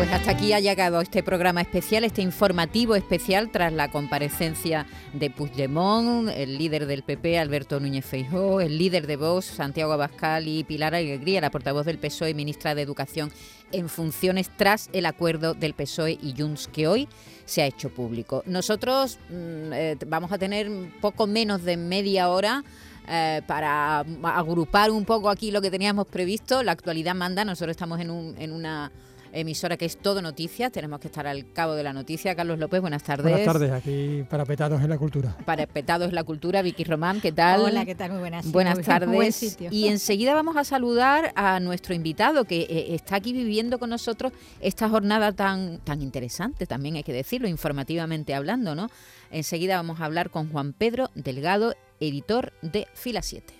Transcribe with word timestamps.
Pues 0.00 0.12
hasta 0.12 0.30
aquí 0.30 0.54
ha 0.54 0.60
llegado 0.60 1.02
este 1.02 1.22
programa 1.22 1.60
especial, 1.60 2.04
este 2.04 2.22
informativo 2.22 2.96
especial 2.96 3.50
tras 3.50 3.70
la 3.70 3.90
comparecencia 3.90 4.86
de 5.12 5.28
Puigdemont, 5.28 6.30
el 6.30 6.56
líder 6.56 6.86
del 6.86 7.02
PP, 7.02 7.38
Alberto 7.38 7.78
Núñez 7.80 8.06
Feijóo, 8.06 8.62
el 8.62 8.78
líder 8.78 9.06
de 9.06 9.16
Vox, 9.16 9.44
Santiago 9.44 9.92
Abascal 9.92 10.48
y 10.48 10.64
Pilar 10.64 10.94
Alegría, 10.94 11.42
la 11.42 11.50
portavoz 11.50 11.84
del 11.84 11.98
PSOE 11.98 12.30
y 12.30 12.34
ministra 12.34 12.74
de 12.74 12.80
Educación 12.80 13.30
en 13.72 13.90
funciones 13.90 14.50
tras 14.56 14.88
el 14.94 15.04
acuerdo 15.04 15.52
del 15.52 15.74
PSOE 15.74 16.12
y 16.12 16.34
Junts 16.34 16.68
que 16.68 16.88
hoy 16.88 17.06
se 17.44 17.60
ha 17.60 17.66
hecho 17.66 17.90
público. 17.90 18.42
Nosotros 18.46 19.18
mm, 19.28 19.72
eh, 19.74 19.98
vamos 20.06 20.32
a 20.32 20.38
tener 20.38 20.70
poco 21.02 21.26
menos 21.26 21.62
de 21.62 21.76
media 21.76 22.30
hora 22.30 22.64
eh, 23.06 23.42
para 23.46 23.98
agrupar 23.98 24.92
un 24.92 25.04
poco 25.04 25.28
aquí 25.28 25.50
lo 25.50 25.60
que 25.60 25.70
teníamos 25.70 26.06
previsto. 26.06 26.62
La 26.62 26.72
actualidad 26.72 27.14
manda, 27.14 27.44
nosotros 27.44 27.72
estamos 27.72 28.00
en, 28.00 28.08
un, 28.08 28.34
en 28.38 28.52
una 28.52 28.90
emisora 29.32 29.76
que 29.76 29.84
es 29.84 29.96
Todo 29.96 30.22
Noticias. 30.22 30.72
Tenemos 30.72 31.00
que 31.00 31.08
estar 31.08 31.26
al 31.26 31.52
cabo 31.52 31.74
de 31.74 31.82
la 31.82 31.92
noticia. 31.92 32.34
Carlos 32.34 32.58
López, 32.58 32.80
buenas 32.80 33.02
tardes. 33.02 33.24
Buenas 33.24 33.44
tardes, 33.44 33.70
aquí 33.72 34.24
para 34.28 34.44
Petados 34.44 34.82
en 34.82 34.90
la 34.90 34.98
Cultura. 34.98 35.36
Para 35.44 35.66
Petados 35.66 36.08
en 36.08 36.14
la 36.14 36.24
Cultura, 36.24 36.62
Vicky 36.62 36.84
Román, 36.84 37.20
¿qué 37.20 37.32
tal? 37.32 37.60
Hola, 37.62 37.84
¿qué 37.84 37.94
tal? 37.94 38.10
Muy 38.10 38.20
buenas, 38.20 38.50
buenas 38.50 38.80
tardes. 38.80 39.58
Y 39.70 39.88
enseguida 39.88 40.34
vamos 40.34 40.56
a 40.56 40.64
saludar 40.64 41.32
a 41.34 41.60
nuestro 41.60 41.94
invitado 41.94 42.44
que 42.44 42.62
eh, 42.62 42.94
está 42.94 43.16
aquí 43.16 43.32
viviendo 43.32 43.78
con 43.78 43.90
nosotros 43.90 44.32
esta 44.60 44.88
jornada 44.88 45.32
tan, 45.32 45.78
tan 45.78 46.02
interesante, 46.02 46.66
también 46.66 46.96
hay 46.96 47.02
que 47.02 47.12
decirlo, 47.12 47.48
informativamente 47.48 48.34
hablando, 48.34 48.74
¿no? 48.74 48.88
Enseguida 49.30 49.76
vamos 49.76 50.00
a 50.00 50.04
hablar 50.04 50.30
con 50.30 50.50
Juan 50.50 50.72
Pedro 50.72 51.10
Delgado, 51.14 51.74
editor 52.00 52.52
de 52.62 52.88
Fila 52.94 53.22
7. 53.22 53.59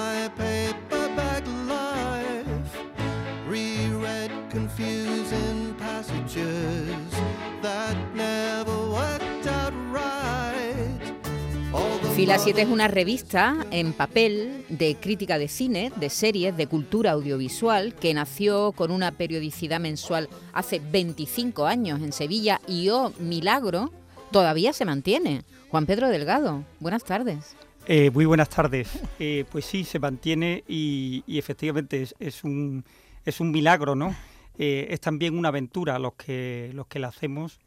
Fila 12.21 12.37
7 12.37 12.61
es 12.61 12.69
una 12.69 12.87
revista 12.87 13.65
en 13.71 13.93
papel 13.93 14.63
de 14.69 14.93
crítica 14.93 15.39
de 15.39 15.47
cine, 15.47 15.91
de 15.95 16.11
series, 16.11 16.55
de 16.55 16.67
cultura 16.67 17.13
audiovisual, 17.13 17.95
que 17.95 18.13
nació 18.13 18.73
con 18.73 18.91
una 18.91 19.11
periodicidad 19.11 19.79
mensual 19.79 20.29
hace 20.53 20.77
25 20.79 21.65
años 21.65 21.99
en 21.99 22.13
Sevilla 22.13 22.61
y, 22.67 22.89
oh, 22.89 23.11
milagro, 23.17 23.91
todavía 24.31 24.71
se 24.71 24.85
mantiene. 24.85 25.41
Juan 25.71 25.87
Pedro 25.87 26.09
Delgado, 26.09 26.63
buenas 26.79 27.03
tardes. 27.03 27.55
Eh, 27.87 28.11
muy 28.11 28.25
buenas 28.25 28.49
tardes. 28.49 28.87
Eh, 29.17 29.45
pues 29.51 29.65
sí, 29.65 29.83
se 29.83 29.97
mantiene 29.97 30.63
y, 30.67 31.23
efectivamente 31.27 32.07
es, 32.19 32.43
un, 32.43 32.85
es 33.25 33.39
un 33.39 33.49
milagro, 33.49 33.95
¿no? 33.95 34.15
Eh, 34.59 34.89
es 34.91 35.01
también 35.01 35.35
una 35.35 35.47
aventura 35.47 35.97
los 35.97 36.13
que, 36.13 36.69
los 36.75 36.85
que 36.85 36.99
la 36.99 37.07
hacemos. 37.07 37.59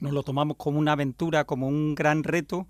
Nos 0.00 0.10
lo 0.10 0.24
tomamos 0.24 0.56
como 0.56 0.80
una 0.80 0.90
aventura, 0.90 1.44
como 1.44 1.68
un 1.68 1.94
gran 1.94 2.24
reto 2.24 2.66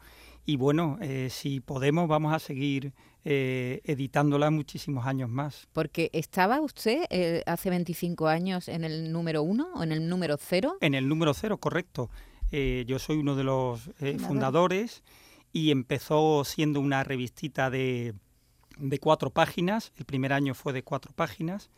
y 0.46 0.56
bueno, 0.56 0.98
eh, 1.00 1.28
si 1.30 1.60
podemos 1.60 2.06
vamos 2.06 2.34
a 2.34 2.38
seguir 2.38 2.92
eh, 3.24 3.80
editándola 3.84 4.50
muchísimos 4.50 5.06
años 5.06 5.30
más. 5.30 5.68
Porque 5.72 6.10
estaba 6.12 6.60
usted 6.60 7.04
eh, 7.08 7.42
hace 7.46 7.70
25 7.70 8.28
años 8.28 8.68
en 8.68 8.84
el 8.84 9.10
número 9.10 9.42
uno 9.42 9.68
o 9.74 9.82
en 9.82 9.92
el 9.92 10.06
número 10.08 10.36
cero. 10.38 10.76
En 10.80 10.94
el 10.94 11.08
número 11.08 11.32
cero, 11.32 11.58
correcto. 11.58 12.10
yo 12.50 12.98
soy 12.98 13.16
uno 13.16 13.34
de 13.34 13.44
los 13.44 13.90
fundadores 14.18 15.02
y 15.52 15.70
empezó 15.70 16.44
siendo 16.44 16.80
una 16.80 17.02
revistita 17.02 17.70
de, 17.70 18.14
de 18.76 18.98
cuatro 18.98 19.30
páginas. 19.30 19.92
El 19.96 20.04
primer 20.04 20.32
año 20.32 20.54
fue 20.54 20.72
de 20.72 20.82
cuatro 20.82 21.12
páginas. 21.14 21.70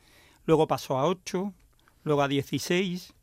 Luego 0.44 0.66
pasó 0.66 0.98
a 0.98 1.06
ocho, 1.06 1.54
luego 2.02 2.22
a 2.22 2.28
16, 2.28 3.14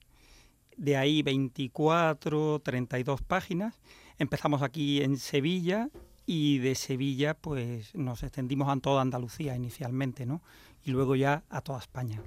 de 0.78 0.97
ahí 0.97 1.22
24, 1.22 2.62
32 2.63 3.22
páginas 3.22 3.79
Empezamos 4.18 4.62
aquí 4.62 5.01
en 5.01 5.18
Sevilla 5.18 5.90
y 6.25 6.59
de 6.59 6.75
Sevilla 6.75 7.34
pues 7.34 7.94
nos 7.96 8.24
extendimos 8.24 8.69
a 8.69 8.79
toda 8.79 9.01
Andalucía 9.01 9.56
inicialmente, 9.56 10.25
¿no? 10.25 10.41
Y 10.84 10.91
luego 10.91 11.16
ya 11.16 11.44
a 11.50 11.62
toda 11.62 11.79
España. 11.79 12.22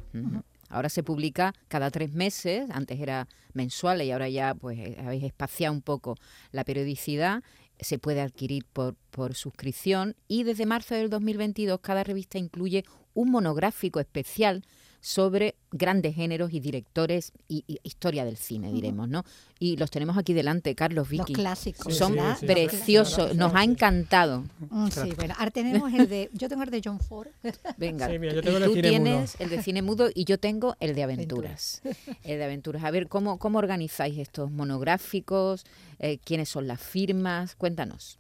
Ahora 0.69 0.89
se 0.89 1.03
publica 1.03 1.55
cada 1.69 1.91
tres 1.91 2.13
meses, 2.13 2.69
antes 2.71 3.01
era 3.01 3.29
mensual 3.53 4.03
y 4.03 4.11
ahora 4.11 4.29
ya 4.29 4.55
pues 4.55 4.79
eh, 4.79 4.97
habéis 4.99 5.25
espaciado 5.25 5.73
un 5.75 5.83
poco 5.83 6.17
la 6.51 6.65
periodicidad, 6.65 7.43
se 7.79 7.99
puede 7.99 8.21
adquirir 8.21 8.65
por, 8.73 8.95
por 9.11 9.35
suscripción 9.35 10.17
y 10.29 10.43
desde 10.43 10.67
marzo 10.67 10.95
del 10.95 11.11
2022 11.11 11.81
cada 11.81 12.05
revista 12.05 12.39
incluye 12.39 12.85
un 13.15 13.31
monográfico 13.31 14.01
especial 14.01 14.65
sobre 15.01 15.57
grandes 15.71 16.15
géneros 16.15 16.53
y 16.53 16.61
directores 16.61 17.33
y, 17.49 17.65
historia 17.83 18.25
del 18.25 18.37
cine, 18.37 18.73
diremos, 18.73 19.09
¿no? 19.09 19.25
Y 19.59 19.77
los 19.77 19.91
tenemos 19.91 20.17
aquí 20.19 20.33
delante, 20.33 20.75
Carlos 20.75 21.09
Vicky. 21.09 21.33
Los 21.33 21.41
clásicos. 21.41 21.97
Son 21.97 22.17
preciosos, 22.41 23.35
nos 23.37 23.55
ha 23.55 23.65
encantado. 23.65 24.45
Mm, 24.71 24.89
sí, 24.89 25.13
bueno, 25.17 25.35
ahora 25.39 25.51
tenemos 25.51 25.93
el 25.93 26.09
de, 26.09 26.31
yo 26.33 26.49
tengo 26.49 26.63
el 26.63 26.71
de 26.71 26.83
John 26.85 27.01
Ford. 27.01 27.29
Venga, 27.77 28.09
tú 28.09 28.75
tienes 28.75 29.37
el 29.41 29.51
de 29.51 29.63
cine 29.63 29.83
mudo 29.83 30.09
y 30.15 30.25
yo 30.25 30.39
tengo 30.39 30.77
el 30.81 30.95
de 30.95 31.03
aventuras. 31.03 31.83
el 32.25 32.39
de 32.39 32.45
aventuras. 32.45 32.85
A 32.85 32.91
ver, 32.91 33.09
¿cómo, 33.09 33.39
cómo 33.39 33.59
organizáis 33.59 34.19
estos 34.19 34.51
monográficos? 34.51 35.65
Eh, 35.99 36.19
¿Quiénes 36.25 36.49
son 36.49 36.67
las 36.67 36.81
firmas? 36.81 37.55
Cuéntanos. 37.55 38.19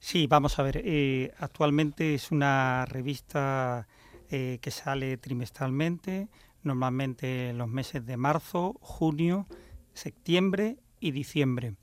Sí, 0.00 0.26
vamos 0.26 0.58
a 0.58 0.62
ver. 0.62 0.80
Eh, 0.84 1.32
actualmente 1.38 2.14
es 2.14 2.30
una 2.30 2.84
revista 2.86 3.86
eh, 4.30 4.58
que 4.60 4.70
sale 4.70 5.16
trimestralmente, 5.16 6.28
normalmente 6.62 7.50
en 7.50 7.58
los 7.58 7.68
meses 7.68 8.04
de 8.04 8.16
marzo, 8.16 8.76
junio, 8.80 9.46
septiembre 9.94 10.78
y 11.00 11.12
diciembre. 11.12 11.74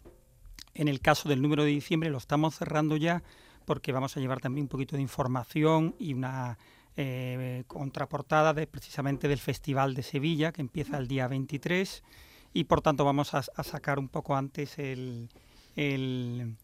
En 0.74 0.88
el 0.88 1.00
caso 1.00 1.30
del 1.30 1.42
número 1.42 1.64
de 1.64 1.70
diciembre 1.70 2.10
lo 2.10 2.18
estamos 2.18 2.56
cerrando 2.56 2.98
ya 2.98 3.24
porque 3.66 3.92
vamos 3.92 4.16
a 4.16 4.20
llevar 4.20 4.42
también 4.42 4.66
un 4.66 4.70
poquito 4.70 4.96
de 4.96 5.02
información 5.02 5.96
y 5.98 6.14
una 6.14 6.58
eh, 6.98 7.64
contraportada 7.68 8.54
de, 8.54 8.68
precisamente 8.68 9.28
del 9.28 9.40
Festival 9.40 9.96
de 9.96 10.04
Sevilla 10.04 10.52
que 10.52 10.62
empieza 10.62 10.98
el 10.98 11.08
día 11.08 11.28
23 11.28 12.04
y 12.54 12.64
por 12.66 12.82
tanto 12.82 13.04
vamos 13.04 13.34
a, 13.34 13.42
sacar 13.42 14.00
un 14.00 14.08
poco 14.08 14.36
antes 14.36 14.80
el, 14.80 15.30
el, 15.76 16.56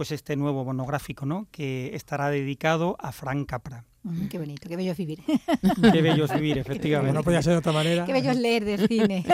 pues 0.00 0.12
este 0.12 0.34
nuevo 0.34 0.64
monográfico 0.64 1.26
¿no? 1.26 1.46
que 1.50 1.94
estará 1.94 2.30
dedicado 2.30 2.96
a 3.00 3.12
Frank 3.12 3.46
Capra 3.46 3.84
qué 4.30 4.38
bonito, 4.38 4.66
qué 4.66 4.74
bello 4.74 4.92
es 4.92 4.96
vivir. 4.96 5.22
qué 5.92 6.00
bello 6.00 6.24
es 6.24 6.32
vivir, 6.32 6.56
efectivamente. 6.64 7.12
No 7.12 7.22
podía 7.22 7.42
ser 7.42 7.52
de 7.52 7.58
otra 7.58 7.72
manera. 7.72 8.06
Qué 8.06 8.14
bello 8.14 8.30
es 8.30 8.38
leer 8.38 8.64
del 8.64 8.88
cine. 8.88 9.26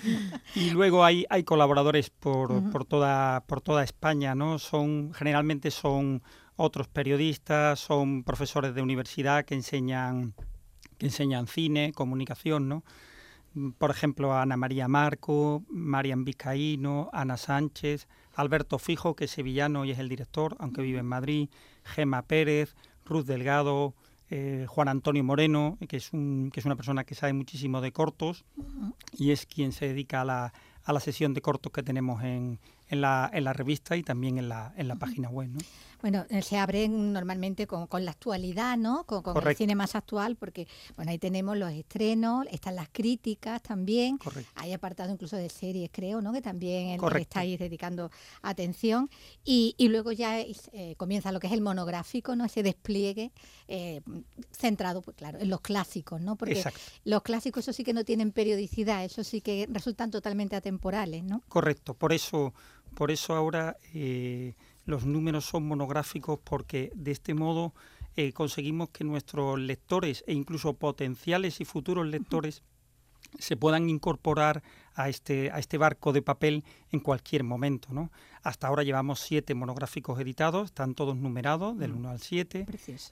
y 0.54 0.70
luego 0.70 1.04
hay, 1.04 1.26
hay 1.28 1.44
colaboradores 1.44 2.08
por, 2.08 2.70
por, 2.70 2.86
toda, 2.86 3.44
por 3.46 3.60
toda 3.60 3.84
España, 3.84 4.34
¿no? 4.34 4.58
Son, 4.58 5.12
generalmente 5.12 5.70
son 5.70 6.22
otros 6.56 6.88
periodistas, 6.88 7.80
son 7.80 8.24
profesores 8.24 8.74
de 8.74 8.80
universidad 8.80 9.44
que 9.44 9.52
enseñan, 9.52 10.32
que 10.96 11.04
enseñan 11.04 11.48
cine, 11.48 11.92
comunicación, 11.92 12.66
¿no? 12.66 12.82
Por 13.76 13.90
ejemplo, 13.90 14.34
Ana 14.34 14.56
María 14.56 14.88
Marco, 14.88 15.64
Marian 15.68 16.24
Vizcaíno, 16.24 17.10
Ana 17.12 17.36
Sánchez, 17.36 18.08
Alberto 18.34 18.78
Fijo, 18.78 19.14
que 19.14 19.24
es 19.24 19.30
sevillano 19.30 19.84
y 19.84 19.90
es 19.90 19.98
el 19.98 20.08
director, 20.08 20.56
aunque 20.58 20.82
vive 20.82 20.98
en 21.00 21.06
Madrid, 21.06 21.48
Gema 21.84 22.22
Pérez, 22.22 22.74
Ruth 23.04 23.26
Delgado, 23.26 23.94
eh, 24.30 24.66
Juan 24.68 24.88
Antonio 24.88 25.22
Moreno, 25.22 25.78
que 25.88 25.98
es, 25.98 26.12
un, 26.12 26.50
que 26.52 26.60
es 26.60 26.66
una 26.66 26.76
persona 26.76 27.04
que 27.04 27.14
sabe 27.14 27.32
muchísimo 27.32 27.80
de 27.80 27.92
cortos 27.92 28.44
y 29.12 29.30
es 29.30 29.46
quien 29.46 29.72
se 29.72 29.88
dedica 29.88 30.22
a 30.22 30.24
la, 30.24 30.52
a 30.84 30.92
la 30.92 31.00
sesión 31.00 31.34
de 31.34 31.40
cortos 31.40 31.72
que 31.72 31.82
tenemos 31.82 32.22
en, 32.22 32.58
en, 32.88 33.00
la, 33.00 33.30
en 33.32 33.44
la 33.44 33.52
revista 33.52 33.96
y 33.96 34.02
también 34.02 34.38
en 34.38 34.48
la, 34.48 34.72
en 34.76 34.88
la 34.88 34.96
página 34.96 35.28
web. 35.28 35.48
¿no? 35.48 35.60
Bueno, 36.04 36.26
eh, 36.28 36.42
se 36.42 36.58
abren 36.58 37.14
normalmente 37.14 37.66
con, 37.66 37.88
la 38.04 38.10
actualidad, 38.10 38.76
¿no? 38.76 39.04
Con, 39.04 39.24
el 39.48 39.56
cine 39.56 39.74
más 39.74 39.94
actual, 39.94 40.36
porque 40.36 40.68
bueno, 40.96 41.10
ahí 41.10 41.18
tenemos 41.18 41.56
los 41.56 41.72
estrenos, 41.72 42.46
están 42.50 42.76
las 42.76 42.90
críticas 42.92 43.62
también. 43.62 44.18
Hay 44.56 44.74
apartado 44.74 45.10
incluso 45.10 45.36
de 45.36 45.48
series, 45.48 45.88
creo, 45.90 46.20
¿no? 46.20 46.34
Que 46.34 46.42
también 46.42 47.00
estáis 47.18 47.58
dedicando 47.58 48.10
atención. 48.42 49.08
Y, 49.46 49.74
luego 49.88 50.12
ya 50.12 50.40
eh, 50.40 50.94
comienza 50.98 51.32
lo 51.32 51.40
que 51.40 51.46
es 51.46 51.54
el 51.54 51.62
monográfico, 51.62 52.36
¿no? 52.36 52.44
Ese 52.44 52.62
despliegue 52.62 53.32
eh, 53.66 54.02
centrado, 54.50 55.00
pues 55.00 55.16
claro, 55.16 55.38
en 55.38 55.48
los 55.48 55.62
clásicos, 55.62 56.20
¿no? 56.20 56.36
Porque 56.36 56.62
los 57.04 57.22
clásicos, 57.22 57.64
eso 57.64 57.72
sí 57.72 57.82
que 57.82 57.94
no 57.94 58.04
tienen 58.04 58.30
periodicidad, 58.30 59.06
eso 59.06 59.24
sí 59.24 59.40
que 59.40 59.66
resultan 59.70 60.10
totalmente 60.10 60.54
atemporales, 60.54 61.24
¿no? 61.24 61.40
Correcto, 61.48 61.94
por 61.94 62.12
eso, 62.12 62.52
por 62.94 63.10
eso 63.10 63.34
ahora 63.34 63.76
los 64.86 65.06
números 65.06 65.44
son 65.44 65.66
monográficos 65.66 66.38
porque 66.42 66.90
de 66.94 67.12
este 67.12 67.34
modo 67.34 67.72
eh, 68.16 68.32
conseguimos 68.32 68.90
que 68.90 69.02
nuestros 69.02 69.58
lectores 69.58 70.24
e 70.26 70.34
incluso 70.34 70.74
potenciales 70.74 71.60
y 71.60 71.64
futuros 71.64 72.06
lectores 72.06 72.62
se 73.38 73.56
puedan 73.56 73.90
incorporar 73.90 74.62
a 74.94 75.08
este, 75.08 75.50
a 75.50 75.58
este 75.58 75.76
barco 75.76 76.12
de 76.12 76.22
papel 76.22 76.64
en 76.90 77.00
cualquier 77.00 77.44
momento. 77.44 77.88
¿no? 77.92 78.10
Hasta 78.42 78.68
ahora 78.68 78.82
llevamos 78.82 79.20
siete 79.20 79.54
monográficos 79.54 80.20
editados, 80.20 80.66
están 80.66 80.94
todos 80.94 81.16
numerados, 81.16 81.76
del 81.78 81.92
1 81.92 82.08
mm. 82.08 82.12
al 82.12 82.20
7. 82.20 82.66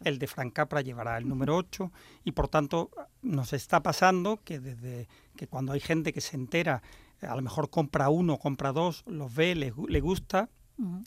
El 0.05 0.19
de 0.19 0.27
Frank 0.27 0.53
Capra 0.53 0.81
llevará 0.81 1.19
el 1.19 1.29
número 1.29 1.57
8 1.57 1.91
y 2.25 2.33
por 2.33 2.49
tanto 2.49 2.91
nos 3.23 3.53
está 3.53 3.83
pasando 3.83 4.41
que 4.45 4.61
desde 4.61 5.09
que 5.37 5.47
cuando 5.47 5.73
hay 5.73 5.81
gente 5.81 6.13
que 6.13 6.21
se 6.21 6.37
entera, 6.37 6.83
a 7.21 7.35
lo 7.35 7.43
mejor 7.43 7.71
compra 7.71 8.09
uno, 8.09 8.39
compra 8.39 8.73
dos, 8.73 9.03
los 9.07 9.35
ve, 9.35 9.55
le, 9.55 9.73
le 9.89 10.01
gusta, 10.01 10.49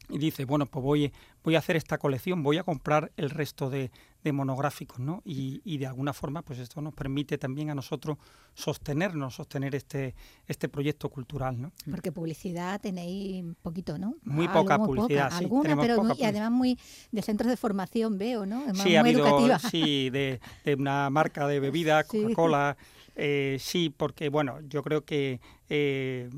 y 0.10 0.18
dice, 0.20 0.46
bueno, 0.46 0.68
pues 0.68 0.84
voy, 0.84 1.12
voy 1.44 1.56
a 1.56 1.60
hacer 1.60 1.76
esta 1.76 1.98
colección, 1.98 2.44
voy 2.44 2.58
a 2.58 2.64
comprar 2.64 3.12
el 3.18 3.30
resto 3.30 3.70
de, 3.70 3.92
monográficos, 4.32 5.00
¿no? 5.00 5.22
Y, 5.26 5.62
y, 5.64 5.78
de 5.78 5.88
alguna 5.88 6.14
forma, 6.14 6.42
pues 6.42 6.60
esto 6.60 6.82
nos 6.82 6.94
permite 6.94 7.38
también 7.38 7.70
a 7.70 7.76
nosotros 7.76 8.18
sostenernos, 8.54 9.36
sostener 9.36 9.76
este, 9.76 10.16
este 10.48 10.70
proyecto 10.70 11.10
cultural, 11.10 11.62
¿no? 11.62 11.72
Porque 11.90 12.12
publicidad 12.12 12.80
tenéis 12.82 13.46
poquito, 13.62 13.98
¿no? 13.98 14.16
Muy 14.24 14.48
poca 14.48 14.78
publicidad, 14.78 15.32
sí. 15.32 15.44
Alguna, 15.44 15.76
pero 15.76 16.02
y 16.18 16.24
además 16.24 16.52
muy 16.52 16.80
de 17.12 17.22
centros 17.22 17.50
de 17.50 17.58
formación 17.58 18.18
veo, 18.18 18.46
¿no? 18.46 18.64
sí, 18.76 18.96
ha 18.96 19.02
habido, 19.02 19.60
sí, 19.60 20.10
de, 20.10 20.40
de, 20.64 20.76
una 20.76 21.10
marca 21.10 21.48
de 21.48 21.60
bebida, 21.60 22.04
Coca-Cola. 22.04 22.78
Eh, 23.16 23.58
sí, 23.60 23.94
porque 23.96 24.28
bueno, 24.30 24.60
yo 24.68 24.84
creo 24.84 25.06
que 25.06 25.40
eh, 25.70 26.30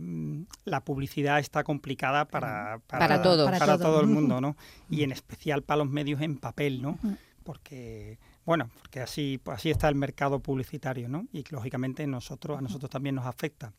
la 0.63 0.83
publicidad 0.83 1.39
está 1.39 1.63
complicada 1.63 2.25
para, 2.25 2.79
para, 2.85 3.21
todo. 3.21 3.45
para, 3.45 3.77
todo. 3.77 3.99
el 3.99 4.07
mundo, 4.07 4.39
¿no? 4.41 4.55
Y 4.89 5.03
en 5.03 5.11
especial 5.11 5.63
para 5.63 5.79
los 5.79 5.89
medios 5.89 6.21
en 6.21 6.37
papel, 6.37 6.81
¿no? 6.81 6.99
Porque 7.47 8.19
bueno, 8.47 8.69
porque 8.79 9.01
así, 9.01 9.41
pues 9.43 9.57
así 9.57 9.69
está 9.69 9.89
el 9.89 9.95
mercado 9.95 10.39
publicitario, 10.39 11.09
¿no? 11.09 11.27
Y 11.33 11.43
lógicamente 11.49 12.07
nosotros, 12.07 12.57
a 12.57 12.61
nosotros 12.61 12.89
también 12.89 13.15
nos 13.15 13.25
afecta. 13.25 13.73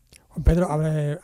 Pedro, 0.45 0.71
a 0.71 0.77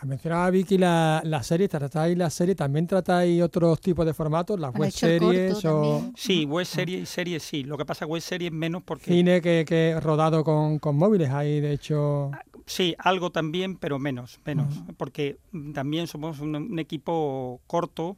mencionaba 0.06 0.48
Vicky 0.48 0.78
la, 0.78 1.20
la 1.24 1.42
serie, 1.42 1.68
¿tratáis 1.68 2.16
la 2.16 2.30
serie? 2.30 2.54
¿También 2.54 2.86
tratáis 2.86 3.42
otros 3.42 3.82
tipos 3.82 4.06
de 4.06 4.14
formatos? 4.14 4.58
¿Las 4.58 4.72
web 4.72 4.90
series? 4.90 5.62
O... 5.66 6.10
Sí, 6.16 6.46
web 6.46 6.64
series 6.64 7.02
y 7.02 7.06
series 7.06 7.42
sí. 7.42 7.64
Lo 7.64 7.76
que 7.76 7.84
pasa 7.84 8.06
web 8.06 8.22
series 8.22 8.50
menos 8.50 8.82
porque... 8.82 9.12
Cine 9.12 9.42
que, 9.42 9.66
que 9.68 10.00
rodado 10.00 10.42
con, 10.42 10.78
con 10.78 10.96
móviles, 10.96 11.28
hay 11.28 11.60
de 11.60 11.72
hecho... 11.72 12.30
Ah, 12.32 12.42
sí, 12.64 12.94
algo 12.98 13.30
también, 13.30 13.76
pero 13.76 13.98
menos, 13.98 14.40
menos, 14.46 14.82
porque 14.96 15.38
también 15.74 16.06
somos 16.06 16.40
un, 16.40 16.78
equipo 16.78 17.60
corto 17.66 18.16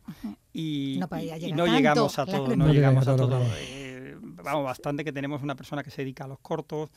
y 0.52 1.00
no, 1.52 1.66
llegamos 1.66 2.16
a 2.20 2.26
todo, 2.26 2.56
no, 2.56 2.72
llegamos 2.72 3.08
a 3.08 3.16
todo 3.16 3.40
vamos, 4.20 4.64
bastante 4.64 5.04
que 5.04 5.12
tenemos 5.12 5.42
una 5.42 5.54
persona 5.54 5.82
que 5.82 5.90
se 5.90 6.02
dedica 6.02 6.24
a 6.24 6.28
los 6.28 6.38
cortos, 6.40 6.90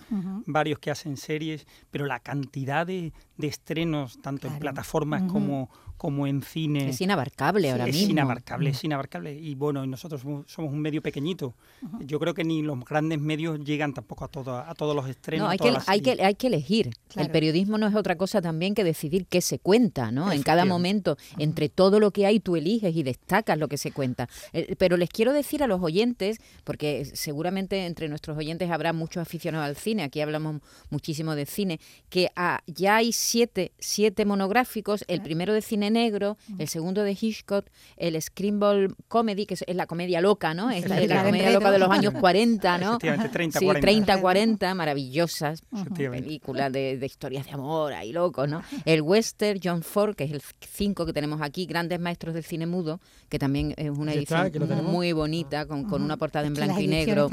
varios 0.46 0.80
que 0.80 0.92
hacen 0.92 1.18
series, 1.18 1.66
pero 1.92 2.06
la 2.06 2.20
cantidad 2.20 2.86
de, 2.86 3.14
estrenos, 3.38 4.22
tanto 4.22 4.48
en 4.48 4.60
plataformas 4.60 5.24
como, 5.24 5.70
como 6.00 6.28
en 6.28 6.42
cine. 6.42 6.90
Es 6.90 7.02
inabarcable 7.02 7.70
ahora 7.72 7.86
mismo. 7.86 8.02
Es 8.04 8.10
inabarcable, 8.10 8.70
es 8.70 8.84
inabarcable. 8.86 9.34
Y 9.34 9.56
bueno, 9.56 9.86
nosotros 9.86 10.22
somos 10.22 10.72
un 10.72 10.80
medio 10.80 11.02
pequeñito. 11.02 11.56
Yo 12.00 12.20
creo 12.20 12.34
que 12.34 12.46
ni 12.46 12.62
los 12.62 12.80
grandes 12.86 13.20
medios 13.20 13.60
llegan 13.60 13.94
tampoco 13.94 14.24
a, 14.24 14.30
todo, 14.30 14.58
a 14.58 14.74
todos 14.76 14.96
los 14.96 15.10
estrenos. 15.10 15.46
No, 15.46 15.52
hay, 15.52 15.58
que, 15.58 15.78
hay, 15.88 16.02
que, 16.02 16.24
hay 16.24 16.36
que 16.36 16.48
elegir. 16.48 16.92
El 17.18 17.30
periodismo 17.30 17.78
no 17.78 17.86
es 17.86 17.96
otra 17.96 18.16
cosa 18.16 18.42
también 18.42 18.76
que 18.76 18.86
decidir 18.86 19.26
qué 19.26 19.42
se 19.42 19.60
cuenta, 19.60 20.10
¿no? 20.10 20.32
En 20.32 20.42
cada 20.42 20.64
momento, 20.64 21.18
entre 21.38 21.68
todo 21.68 22.00
lo 22.00 22.12
que 22.12 22.26
hay, 22.26 22.40
tú 22.40 22.56
eliges 22.56 22.96
y 22.96 23.04
destacas 23.04 23.58
lo 23.58 23.68
que 23.68 23.78
se 23.78 23.92
cuenta. 23.92 24.30
Eh, 24.54 24.76
pero 24.78 24.96
les 24.96 25.10
quiero 25.10 25.34
decir 25.34 25.64
a 25.64 25.68
los 25.68 25.82
oyentes, 25.82 26.40
porque 26.64 26.99
seguramente 27.06 27.86
entre 27.86 28.08
nuestros 28.08 28.38
oyentes 28.38 28.70
habrá 28.72 28.94
muchos 28.94 29.22
aficionados 29.22 29.68
al 29.68 29.76
cine, 29.76 30.04
aquí 30.04 30.22
hablamos 30.22 30.62
muchísimo 30.90 31.36
de 31.36 31.46
cine, 31.46 31.80
que 32.10 32.30
ah, 32.36 32.62
ya 32.68 32.98
hay 32.98 33.12
siete, 33.12 33.72
siete 33.80 34.26
monográficos, 34.26 35.04
el 35.08 35.22
primero 35.22 35.54
de 35.54 35.62
cine 35.62 35.92
negro, 35.92 36.38
el 36.58 36.68
segundo 36.68 37.04
de 37.04 37.18
Hitchcock, 37.20 37.66
el 37.98 38.22
Screenball 38.22 38.96
Comedy, 39.08 39.46
que 39.46 39.56
es, 39.56 39.64
la 39.68 39.88
comedia 39.88 40.22
loca, 40.22 40.54
¿no? 40.54 40.70
Es 40.70 40.88
la, 40.88 41.24
comedia 41.24 41.52
loca 41.52 41.72
de 41.72 41.80
los 41.80 41.90
años 41.90 42.14
40, 42.14 42.78
¿no? 42.78 42.98
30, 42.98 43.30
40. 43.60 43.80
30, 43.80 44.22
40, 44.22 44.76
maravillosas. 44.76 45.64
Películas 45.96 46.72
de, 46.72 47.00
historias 47.02 47.46
de 47.46 47.52
amor, 47.52 47.94
ahí 47.94 48.12
locos, 48.12 48.48
¿no? 48.48 48.62
El 48.86 49.02
western, 49.02 49.60
John 49.64 49.84
Ford, 49.84 50.16
que 50.16 50.26
es 50.26 50.32
el 50.32 50.42
5 50.42 51.06
que 51.06 51.14
tenemos 51.14 51.42
aquí, 51.42 51.66
Grandes 51.66 52.00
Maestros 52.00 52.34
del 52.34 52.44
Cine 52.44 52.66
Mudo, 52.66 53.00
que 53.30 53.40
también 53.40 53.74
es 53.78 53.90
una 53.90 54.14
edición 54.14 54.52
muy 54.84 55.12
bonita, 55.14 55.66
con, 55.66 55.86
con 55.86 56.02
una 56.02 56.18
portada 56.18 56.48
en 56.48 56.54
blanco 56.54 56.80
y 56.80 56.88
negro. 56.90 57.30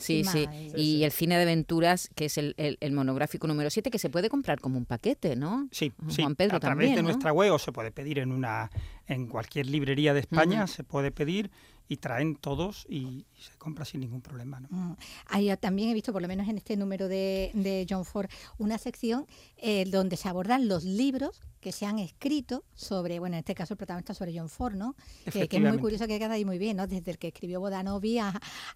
Sí, 0.00 0.24
sí. 0.24 0.48
Y 0.76 1.04
el 1.04 1.12
cine 1.12 1.36
de 1.36 1.42
aventuras, 1.42 2.10
que 2.14 2.26
es 2.26 2.38
el, 2.38 2.54
el, 2.56 2.92
monográfico 2.92 3.46
número 3.46 3.70
7, 3.70 3.90
que 3.90 3.98
se 3.98 4.10
puede 4.10 4.28
comprar 4.28 4.60
como 4.60 4.78
un 4.78 4.84
paquete, 4.84 5.36
¿no? 5.36 5.68
Sí, 5.70 5.92
sí. 6.08 6.22
Juan 6.22 6.34
Pedro 6.36 6.56
a 6.56 6.60
través 6.60 6.94
de 6.94 7.02
nuestra 7.02 7.32
web 7.32 7.52
o 7.52 7.58
se 7.58 7.72
puede 7.72 7.90
pedir 7.90 8.18
en 8.18 8.32
una 8.32 8.70
en 9.06 9.26
cualquier 9.26 9.66
librería 9.66 10.12
de 10.12 10.20
España, 10.20 10.66
se 10.66 10.84
puede 10.84 11.10
pedir 11.10 11.50
y 11.88 11.96
traen 11.96 12.36
todos 12.36 12.86
y, 12.88 13.24
se 13.38 13.56
compra 13.56 13.84
sin 13.84 14.00
ningún 14.00 14.20
problema. 14.20 14.60
¿no? 14.60 14.96
Ahí 15.26 15.54
también 15.56 15.88
he 15.88 15.94
visto, 15.94 16.12
por 16.12 16.20
lo 16.20 16.28
menos 16.28 16.48
en 16.48 16.58
este 16.58 16.76
número 16.76 17.08
de, 17.08 17.50
de 17.54 17.86
John 17.88 18.04
Ford, 18.04 18.28
una 18.58 18.78
sección 18.78 19.26
eh, 19.56 19.84
donde 19.86 20.16
se 20.16 20.28
abordan 20.28 20.68
los 20.68 20.84
libros 20.84 21.40
que 21.60 21.72
se 21.72 21.86
han 21.86 21.98
escrito 21.98 22.64
sobre, 22.74 23.18
bueno, 23.18 23.34
en 23.36 23.40
este 23.40 23.54
caso 23.54 23.74
el 23.74 23.78
protagonista 23.78 24.14
sobre 24.14 24.36
John 24.36 24.48
Ford, 24.48 24.74
¿no? 24.74 24.94
Que, 25.32 25.48
es 25.50 25.60
muy 25.60 25.78
curioso 25.78 26.06
que 26.06 26.18
queda 26.18 26.34
ahí 26.34 26.44
muy 26.44 26.58
bien, 26.58 26.76
¿no? 26.76 26.86
Desde 26.86 27.10
el 27.10 27.18
que 27.18 27.28
escribió 27.28 27.60
Bodanovi 27.60 28.18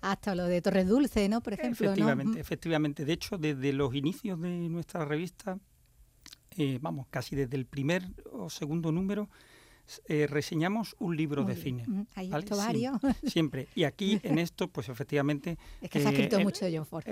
hasta 0.00 0.34
lo 0.34 0.46
de 0.46 0.60
Torres 0.62 0.88
Dulce, 0.88 1.28
¿no? 1.28 1.40
Por 1.42 1.52
ejemplo. 1.54 1.86
Efectivamente, 1.86 2.40
efectivamente. 2.40 3.04
De 3.04 3.12
hecho, 3.12 3.38
desde 3.38 3.72
los 3.72 3.94
inicios 3.94 4.40
de 4.40 4.48
nuestra 4.68 5.04
revista, 5.04 5.58
eh, 6.56 6.78
vamos, 6.80 7.06
casi 7.10 7.36
desde 7.36 7.56
el 7.56 7.66
primer 7.66 8.04
o 8.32 8.50
segundo 8.50 8.90
número, 8.90 9.28
eh, 10.08 10.26
reseñamos 10.28 10.96
un 10.98 11.16
libro 11.16 11.44
de 11.44 11.56
cine. 11.56 11.84
Hay 12.14 12.28
varios. 12.28 13.00
Siempre. 13.26 13.68
Y 13.74 13.84
aquí 13.84 14.20
en 14.22 14.38
esto, 14.38 14.68
pues 14.68 14.88
efectivamente... 14.88 15.58
Es 15.80 15.90
que 15.90 16.00
se 16.00 16.08
ha 16.08 16.10
escrito 16.10 16.40
mucho 16.40 16.64
de 16.64 16.76
John 16.76 16.86
Ford. 16.86 17.04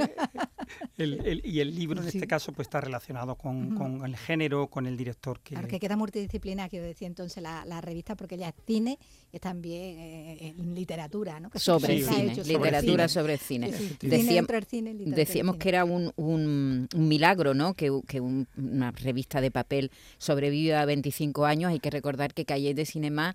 Eh, 0.98 1.40
y 1.44 1.60
el 1.60 1.74
libro 1.74 2.00
en 2.02 2.08
este 2.08 2.26
caso 2.26 2.52
pues 2.52 2.66
está 2.66 2.80
relacionado 2.80 3.34
con, 3.34 4.02
el 4.04 4.16
género, 4.16 4.68
con 4.68 4.86
el 4.86 4.96
director. 4.96 5.40
Que... 5.40 5.54
Claro, 5.54 5.68
que 5.68 5.80
queda 5.80 5.96
multidisciplinario, 5.96 6.82
decía 6.82 7.06
entonces 7.06 7.42
la, 7.42 7.64
la 7.64 7.80
revista, 7.80 8.14
porque 8.16 8.34
ella 8.34 8.48
es 8.48 8.54
cine 8.66 8.98
y 9.32 9.36
es 9.36 9.40
también 9.40 9.98
eh, 9.98 10.54
en 10.58 10.74
literatura, 10.74 11.40
¿no? 11.40 11.50
sobre 11.54 12.02
cine, 12.02 12.34
literatura 12.44 13.08
sobre 13.08 13.38
cine. 13.38 13.72
decíamos 14.00 15.56
que 15.56 15.68
era 15.68 15.84
un, 15.84 16.12
un, 16.16 16.88
milagro, 16.94 17.54
¿no? 17.54 17.74
Que, 17.74 17.90
que 18.06 18.20
una 18.20 18.90
revista 18.92 19.40
de 19.40 19.50
papel 19.50 19.90
sobreviva 20.18 20.80
a 20.80 20.84
25 20.84 21.44
años. 21.44 21.70
Hay 21.70 21.80
que 21.80 21.90
recordar 21.90 22.34
que 22.34 22.44
Calle 22.44 22.74
de 22.74 22.84
Cinema 22.84 23.34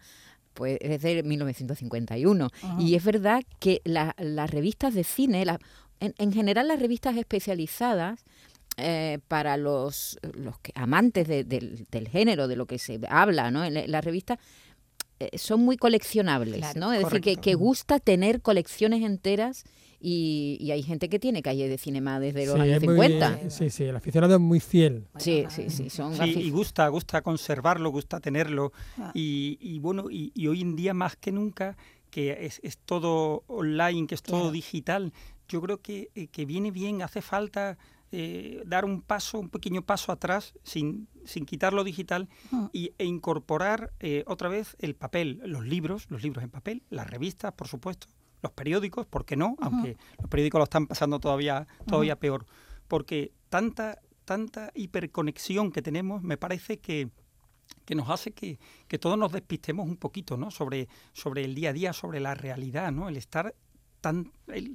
pues 0.56 0.77
es 0.82 1.01
de 1.01 1.22
1951. 1.22 2.50
Y 2.80 2.96
es 2.96 3.04
verdad 3.04 3.44
que 3.60 3.82
las 3.84 4.50
revistas 4.50 4.94
de 4.96 5.04
cine, 5.04 5.46
la, 5.46 5.60
en, 6.00 6.34
general 6.34 6.68
las 6.68 6.80
revistas 6.80 7.18
especializadas 7.18 8.24
eh, 8.78 9.20
para 9.28 9.58
los, 9.58 10.20
los 10.34 10.60
que, 10.60 10.72
amantes 10.75 11.28
del 11.28 12.08
género, 12.10 12.48
de 12.48 12.56
lo 12.56 12.66
que 12.66 12.80
se 12.80 13.00
habla 13.10 13.52
¿no? 13.52 13.64
en 13.64 13.92
la, 13.92 14.02
revista, 14.02 14.38
eh, 15.20 15.38
son 15.38 15.62
muy 15.62 15.78
coleccionables, 15.78 16.75
¿no? 16.75 16.92
Es 16.92 17.06
decir, 17.06 17.22
que, 17.22 17.38
que, 17.38 17.56
gusta 17.56 18.00
tener 18.00 18.42
colecciones 18.42 19.04
enteras 19.04 19.64
y, 20.08 20.70
hay 20.72 20.84
gente 20.84 21.10
que 21.10 21.20
tiene 21.20 21.42
calle 21.42 21.68
de 21.68 21.78
cinema 21.78 22.20
desde 22.20 22.46
los 22.46 22.60
años 22.60 22.80
50. 22.80 23.50
sí, 23.50 23.70
sí, 23.70 23.86
el 23.86 23.96
aficionado 23.96 24.36
es 24.36 24.42
muy 24.42 24.60
fiel. 24.60 25.08
Sí, 25.18 25.46
sí, 25.50 25.70
sí. 25.70 25.90
Son 25.90 26.14
y 26.24 26.50
gusta, 26.52 26.88
gusta 26.90 27.22
conservarlo, 27.22 27.90
gusta 27.90 28.20
tenerlo. 28.20 28.72
Ah. 28.98 29.12
Y, 29.14 29.58
y, 29.62 29.80
bueno, 29.80 30.12
y, 30.12 30.32
y, 30.36 30.48
hoy 30.48 30.62
en 30.62 30.75
día 30.75 30.94
más 30.94 31.16
que 31.16 31.32
nunca, 31.32 31.75
que 32.12 32.46
es, 32.46 32.60
es 32.62 32.78
todo 32.78 33.44
online, 33.48 34.06
que 34.08 34.16
es 34.16 34.22
todo 34.22 34.52
digital, 34.52 35.12
yo 35.48 35.62
creo 35.62 35.82
que, 35.82 36.12
eh, 36.16 36.28
que 36.28 36.46
viene 36.46 36.72
bien, 36.72 37.02
hace 37.02 37.22
falta 37.22 37.78
eh, 38.12 38.64
dar 38.66 38.86
un 38.86 39.02
paso, 39.02 39.40
un 39.40 39.50
pequeño 39.50 39.82
paso 39.82 40.12
atrás, 40.12 40.54
sin, 40.64 41.08
sin 41.25 41.46
quitar 41.46 41.74
lo 41.74 41.84
digital, 41.84 42.30
y, 42.72 42.94
e 42.98 43.06
incorporar 43.06 43.92
eh, 44.00 44.24
otra 44.28 44.48
vez 44.48 44.78
el 44.80 44.96
papel, 44.96 45.42
los 45.44 45.66
libros, 45.66 46.06
los 46.10 46.24
libros 46.24 46.44
en 46.44 46.50
papel, 46.50 46.84
las 46.90 47.10
revistas, 47.10 47.54
por 47.54 47.68
supuesto, 47.68 48.08
los 48.42 48.52
periódicos, 48.52 49.06
¿por 49.06 49.25
qué 49.25 49.36
no? 49.36 49.58
Aunque 49.60 49.98
los 50.20 50.30
periódicos 50.30 50.60
lo 50.60 50.64
están 50.66 50.88
pasando 50.88 51.20
todavía, 51.20 51.68
todavía 51.88 52.16
peor. 52.18 52.46
Porque 52.88 53.34
tanta, 53.50 54.00
tanta 54.24 54.72
hiperconexión 54.75 55.72
que 55.72 55.82
tenemos, 55.82 56.22
me 56.22 56.38
parece 56.38 56.78
que, 56.78 57.10
que 57.86 57.96
nos 57.96 58.10
hace 58.10 58.32
que, 58.32 58.60
que, 58.88 59.00
todos 59.00 59.18
nos 59.18 59.32
despistemos 59.32 59.88
un 59.88 59.98
poquito, 59.98 60.38
¿no? 60.38 60.52
Sobre, 60.52 60.88
sobre 61.14 61.44
el 61.44 61.56
día 61.56 61.72
a 61.72 61.74
día, 61.74 61.92
sobre 61.92 62.20
la 62.20 62.36
realidad, 62.36 62.92
¿no? 62.92 63.10
El 63.10 63.18
estar 63.18 63.56
tan, 64.05 64.31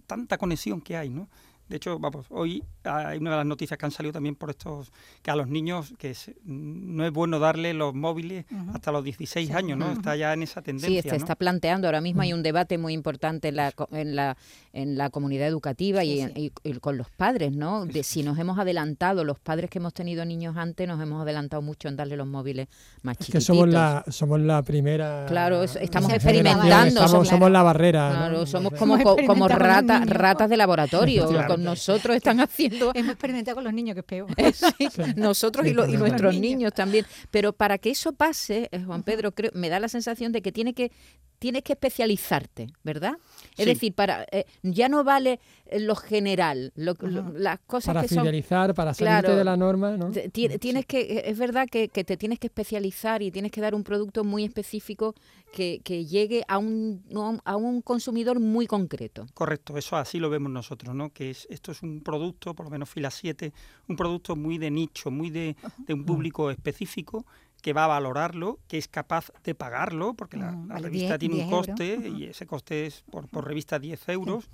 tanta 0.09 0.39
conexión 0.39 0.81
que 0.81 0.97
hay, 0.97 1.09
¿no? 1.09 1.29
De 1.71 1.77
hecho, 1.77 2.01
vamos, 2.01 2.27
hoy 2.31 2.65
hay 2.83 3.19
una 3.19 3.31
de 3.31 3.37
las 3.37 3.47
noticias 3.47 3.79
que 3.79 3.87
han 3.87 3.93
salido 3.93 4.13
también 4.13 4.35
por 4.35 4.51
estos, 4.51 4.91
que 5.23 5.31
a 5.31 5.37
los 5.37 5.47
niños 5.47 5.95
que 5.99 6.17
no 6.45 7.07
es 7.07 7.13
bueno 7.13 7.39
darle 7.39 7.75
los 7.75 7.95
móviles 7.95 8.45
hasta 8.75 8.91
los 8.91 9.05
16 9.05 9.53
años, 9.53 9.79
¿no? 9.79 9.93
Está 9.93 10.17
ya 10.17 10.33
en 10.33 10.43
esa 10.43 10.63
tendencia. 10.63 11.01
Sí, 11.01 11.09
se 11.09 11.15
está 11.15 11.37
planteando. 11.37 11.87
Ahora 11.87 12.01
mismo 12.01 12.23
hay 12.23 12.33
un 12.33 12.43
debate 12.43 12.77
muy 12.77 12.93
importante 12.93 13.47
en 13.49 13.57
la, 13.57 13.73
en 13.93 14.17
la, 14.17 14.37
en 14.73 14.99
la 14.99 15.11
comunidad 15.11 15.47
educativa 15.47 16.03
y, 16.03 16.51
con 16.81 16.97
los 16.97 17.09
padres, 17.09 17.53
¿no? 17.53 17.87
De 17.87 18.03
si 18.03 18.25
nos 18.25 18.37
hemos 18.41 18.59
adelantado, 18.59 19.23
los 19.23 19.39
padres 19.39 19.71
que 19.71 19.79
hemos 19.79 19.95
tenido 19.95 20.25
niños 20.25 20.57
antes, 20.57 20.89
nos 20.89 21.01
hemos 21.01 21.23
adelantado 21.23 21.63
mucho 21.63 21.87
en 21.87 21.95
darle 21.95 22.17
los 22.17 22.27
móviles 22.27 22.67
más 23.03 23.17
es 23.21 23.31
que 23.31 23.41
somos 23.41 23.69
la, 23.69 24.05
somos 24.09 24.41
la 24.41 24.61
primera. 24.65 25.25
Claro, 25.29 25.63
estamos 25.63 26.13
experimentando. 26.13 27.07
somos, 27.25 27.49
la 27.49 27.63
barrera. 27.63 28.11
Claro, 28.11 28.45
somos 28.45 28.73
como, 28.73 28.99
como 29.27 29.47
ratas, 29.47 30.05
ratas 30.09 30.51
de 30.51 30.57
laboratorio. 30.57 31.29
Con 31.47 31.60
nosotros 31.61 32.17
están 32.17 32.41
haciendo. 32.41 32.93
Hemos 32.95 33.13
experimentado 33.13 33.57
con 33.57 33.65
los 33.65 33.73
niños, 33.73 33.95
que 33.95 34.01
es 34.01 34.07
peor. 34.07 35.17
nosotros 35.17 35.67
y, 35.67 35.71
y 35.71 35.73
nuestros 35.75 36.35
niños 36.37 36.73
también. 36.73 37.07
Pero 37.31 37.53
para 37.53 37.79
que 37.79 37.91
eso 37.91 38.13
pase, 38.13 38.69
eh, 38.73 38.83
Juan 38.85 39.03
Pedro, 39.03 39.33
creo, 39.33 39.51
me 39.55 39.69
da 39.69 39.81
la 39.81 39.89
sensación 39.89 40.33
de 40.33 40.43
que 40.43 40.53
tiene 40.53 40.75
que 40.75 40.93
tienes 41.41 41.63
que 41.63 41.73
especializarte, 41.73 42.69
¿verdad? 42.85 43.15
Es 43.57 43.67
decir, 43.67 43.95
para 43.95 44.27
eh, 44.31 44.45
ya 44.63 44.89
no 44.91 45.03
vale 45.03 45.41
eh, 45.67 45.81
lo 45.81 45.97
general, 45.97 46.71
las 46.77 47.59
cosas 47.67 47.95
para 47.95 48.03
que 48.07 48.15
fidelizar, 48.15 48.75
para 48.75 48.93
salirte 48.93 49.35
de 49.35 49.43
la 49.43 49.57
norma, 49.57 49.97
¿no? 49.97 50.11
Tienes 50.11 50.87
que, 50.87 51.01
eh, 51.01 51.23
es 51.25 51.39
verdad 51.39 51.67
que, 51.67 51.89
te 51.89 52.17
tienes 52.19 52.39
que 52.39 52.47
especializar 52.47 53.23
y 53.23 53.31
tienes 53.31 53.51
que 53.51 53.63
dar 53.63 53.75
un 53.75 53.83
producto 53.83 54.23
muy 54.23 54.45
específico 54.45 55.15
que, 55.51 55.81
llegue 56.05 56.45
a 56.47 56.59
un, 56.59 57.03
a 57.45 57.57
un 57.57 57.81
consumidor 57.81 58.39
muy 58.39 58.67
concreto. 58.67 59.27
Correcto, 59.33 59.79
eso 59.79 59.97
así 59.97 60.19
lo 60.19 60.29
vemos 60.29 60.53
nosotros, 60.53 60.95
¿no? 60.95 61.11
Que 61.11 61.31
es, 61.31 61.47
esto 61.51 61.73
es 61.73 61.83
un 61.83 62.03
producto, 62.03 62.55
por 62.55 62.67
lo 62.67 62.71
menos 62.71 62.91
Fila 62.91 63.11
7, 63.11 63.53
un 63.89 63.97
producto 63.97 64.37
muy 64.37 64.59
de 64.59 64.71
nicho, 64.71 65.11
muy 65.11 65.31
de, 65.31 65.57
de 65.79 65.95
un 65.95 66.05
público 66.05 66.51
específico 66.51 67.25
que 67.61 67.73
va 67.73 67.85
a 67.85 67.89
valorarlo, 67.89 68.59
que 68.69 68.79
es 68.79 68.89
capaz 68.89 69.33
de 69.45 69.55
pagarlo, 69.55 70.15
porque 70.15 70.37
la, 70.37 70.53
mm, 70.53 70.71
revista 70.83 71.19
tiene 71.19 71.45
un 71.45 71.51
coste 71.51 71.99
y 72.09 72.25
ese 72.25 72.47
coste 72.47 72.87
es 72.87 73.03
por, 73.11 73.29
por 73.29 73.47
revista 73.47 73.79
10 73.79 74.09
euros. 74.09 74.49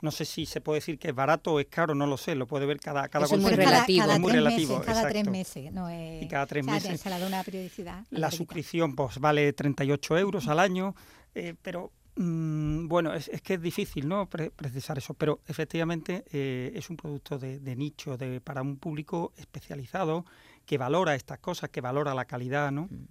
No 0.00 0.12
sé 0.12 0.24
si 0.24 0.46
se 0.46 0.60
puede 0.60 0.78
decir 0.78 0.98
que 0.98 1.08
es 1.08 1.14
barato 1.14 1.54
o 1.54 1.60
es 1.60 1.66
caro, 1.66 1.94
no 1.94 2.06
lo 2.06 2.16
sé, 2.16 2.36
lo 2.36 2.46
puede 2.46 2.66
ver 2.66 2.78
cada 2.78 3.08
cada 3.08 3.26
es 3.26 3.36
muy 3.36 3.50
relativo. 3.50 4.06
Cada, 4.06 4.18
muy 4.18 4.32
relativo, 4.32 4.78
meses, 4.78 4.94
cada 4.94 5.08
tres 5.08 5.28
meses. 5.28 5.72
No 5.72 5.88
es, 5.88 6.22
y 6.22 6.28
cada 6.28 6.46
tres 6.46 6.64
meses. 6.64 7.00
Se 7.00 7.10
le 7.10 7.18
da 7.18 7.26
una 7.26 7.42
periodicidad. 7.42 8.04
La, 8.10 8.30
suscripción 8.30 8.94
pues 8.94 9.18
vale 9.18 9.52
38 9.52 10.18
euros 10.18 10.46
al 10.46 10.60
año, 10.60 10.94
eh, 11.34 11.54
pero 11.60 11.90
mm, 12.14 12.86
bueno, 12.86 13.12
es, 13.12 13.26
es, 13.26 13.42
que 13.42 13.54
es 13.54 13.60
difícil 13.62 14.06
¿no? 14.06 14.28
precisar 14.28 14.98
eso, 14.98 15.14
pero 15.14 15.40
efectivamente 15.48 16.24
eh, 16.30 16.70
es 16.76 16.90
un 16.90 16.96
producto 16.96 17.36
de, 17.36 17.58
de 17.58 17.74
nicho, 17.74 18.16
de, 18.16 18.40
para 18.40 18.62
un 18.62 18.76
público 18.76 19.32
especializado 19.36 20.24
que 20.68 20.76
valora 20.76 21.14
estas 21.14 21.38
cosas, 21.38 21.70
que 21.70 21.80
valora 21.80 22.14
la 22.14 22.26
calidad, 22.26 22.70
¿no? 22.70 22.88
Mm. 22.90 23.08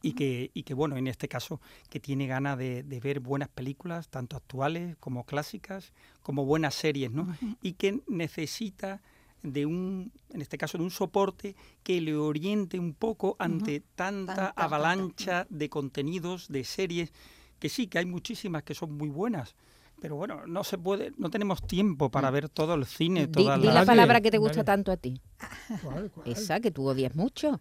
Y 0.00 0.14
que, 0.14 0.50
y 0.54 0.62
que 0.62 0.72
bueno, 0.72 0.96
en 0.96 1.06
este 1.06 1.28
caso, 1.28 1.60
que 1.90 2.00
tiene 2.00 2.26
ganas 2.26 2.56
de, 2.56 2.82
ver 3.02 3.20
buenas 3.20 3.50
películas, 3.50 4.08
tanto 4.08 4.36
actuales 4.36 4.96
como 5.00 5.24
clásicas, 5.24 5.92
como 6.22 6.46
buenas 6.46 6.74
series, 6.74 7.10
¿no? 7.10 7.36
Y 7.60 7.74
que 7.74 8.00
necesita 8.06 9.02
de 9.42 9.66
un, 9.66 10.12
en 10.30 10.40
este 10.40 10.56
caso, 10.56 10.78
de 10.78 10.84
un 10.84 10.90
soporte 10.90 11.56
que 11.82 12.00
le 12.00 12.16
oriente 12.16 12.78
un 12.78 12.94
poco 12.94 13.36
ante 13.38 13.80
tanta 13.80 14.48
avalancha 14.56 15.46
de 15.50 15.68
contenidos, 15.68 16.48
de 16.48 16.64
series, 16.64 17.12
que 17.58 17.68
sí, 17.68 17.86
que 17.86 17.98
hay 17.98 18.06
muchísimas 18.06 18.62
que 18.62 18.74
son 18.74 18.92
muy 18.92 19.10
buenas, 19.10 19.54
pero 20.00 20.16
bueno, 20.16 20.46
no 20.46 20.64
se 20.64 20.78
puede, 20.78 21.12
no 21.16 21.30
tenemos 21.30 21.66
tiempo 21.66 22.10
para 22.10 22.30
mm. 22.30 22.34
ver 22.34 22.48
todo 22.48 22.74
el 22.74 22.84
cine, 22.86 23.26
toda 23.26 23.56
di, 23.58 23.66
la... 23.66 23.84
palabra 23.84 24.20
que 24.20 24.30
te 24.30 24.38
gusta 24.38 24.64
tanto 24.64 24.92
a 24.92 24.96
ti. 24.96 25.20
Esa 26.24 26.60
que 26.60 26.70
tú 26.70 26.86
odias 26.86 27.14
mucho. 27.14 27.60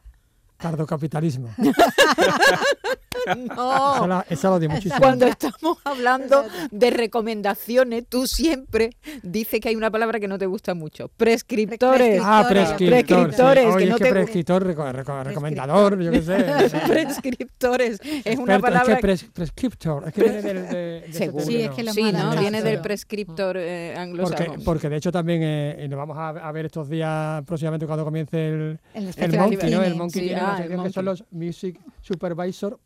Tardocapitalismo. 0.58 1.50
no. 3.56 4.24
Esa, 4.30 4.50
lo 4.50 4.70
muchísimo. 4.70 5.00
Cuando 5.00 5.27
estamos 5.27 5.77
hablando 5.84 6.46
de 6.72 6.89
recomendaciones, 6.92 8.06
tú 8.08 8.27
siempre 8.27 8.92
dices 9.22 9.60
que 9.60 9.70
hay 9.70 9.75
una 9.75 9.92
palabra 9.92 10.20
que 10.20 10.27
no 10.27 10.38
te 10.38 10.46
gusta 10.46 10.74
mucho. 10.74 11.10
Prescriptores. 11.10 12.22
Ah, 12.24 12.46
prescriptores. 12.48 13.75
que 13.75 13.86
no 13.86 13.98
te... 13.98 14.10
prescriptor, 14.10 14.63
recomendador, 14.65 16.00
yo 16.01 16.12
qué 16.12 16.22
sé. 16.22 16.46
prescriptores. 16.88 18.00
Es 18.24 18.38
una 18.38 18.60
palabra... 18.60 19.00
Es 19.00 19.24
que 19.24 19.32
prescriptor. 19.32 20.08
Es 20.08 20.13
que 20.13 20.24
viene 20.24 20.42
del... 20.42 20.68
De, 20.68 21.13
Seguro. 21.13 21.46
Sí, 21.46 21.62
es 21.62 21.72
que 21.72 21.84
lo 21.84 21.94
sí 21.94 22.12
¿no? 22.12 22.36
Viene 22.38 22.62
del 22.62 22.82
prescriptor 22.82 23.58
eh, 23.58 23.96
anglosajón. 23.98 24.46
Porque, 24.46 24.63
porque, 24.63 24.89
de 24.89 24.98
hecho 24.98 25.12
también 25.12 25.42
eh, 25.44 25.88
nos 25.89 25.98
vamos 25.98 26.18
a, 26.18 26.51
ver 26.51 26.65
estos 26.65 26.89
días 26.89 27.44
próximamente 27.46 27.86
cuando 27.86 28.06
comience 28.06 28.48
el, 28.48 28.80
el, 28.94 29.13
el 29.15 29.38
Monkey, 29.38 29.72
¿no? 29.72 29.84
El 29.84 29.96
Monkey 29.96 30.34
ah, 30.34 30.63
que 30.68 30.89
son 30.92 31.06
los 31.06 31.24
Music 31.32 31.80
Supervisor 32.01 32.80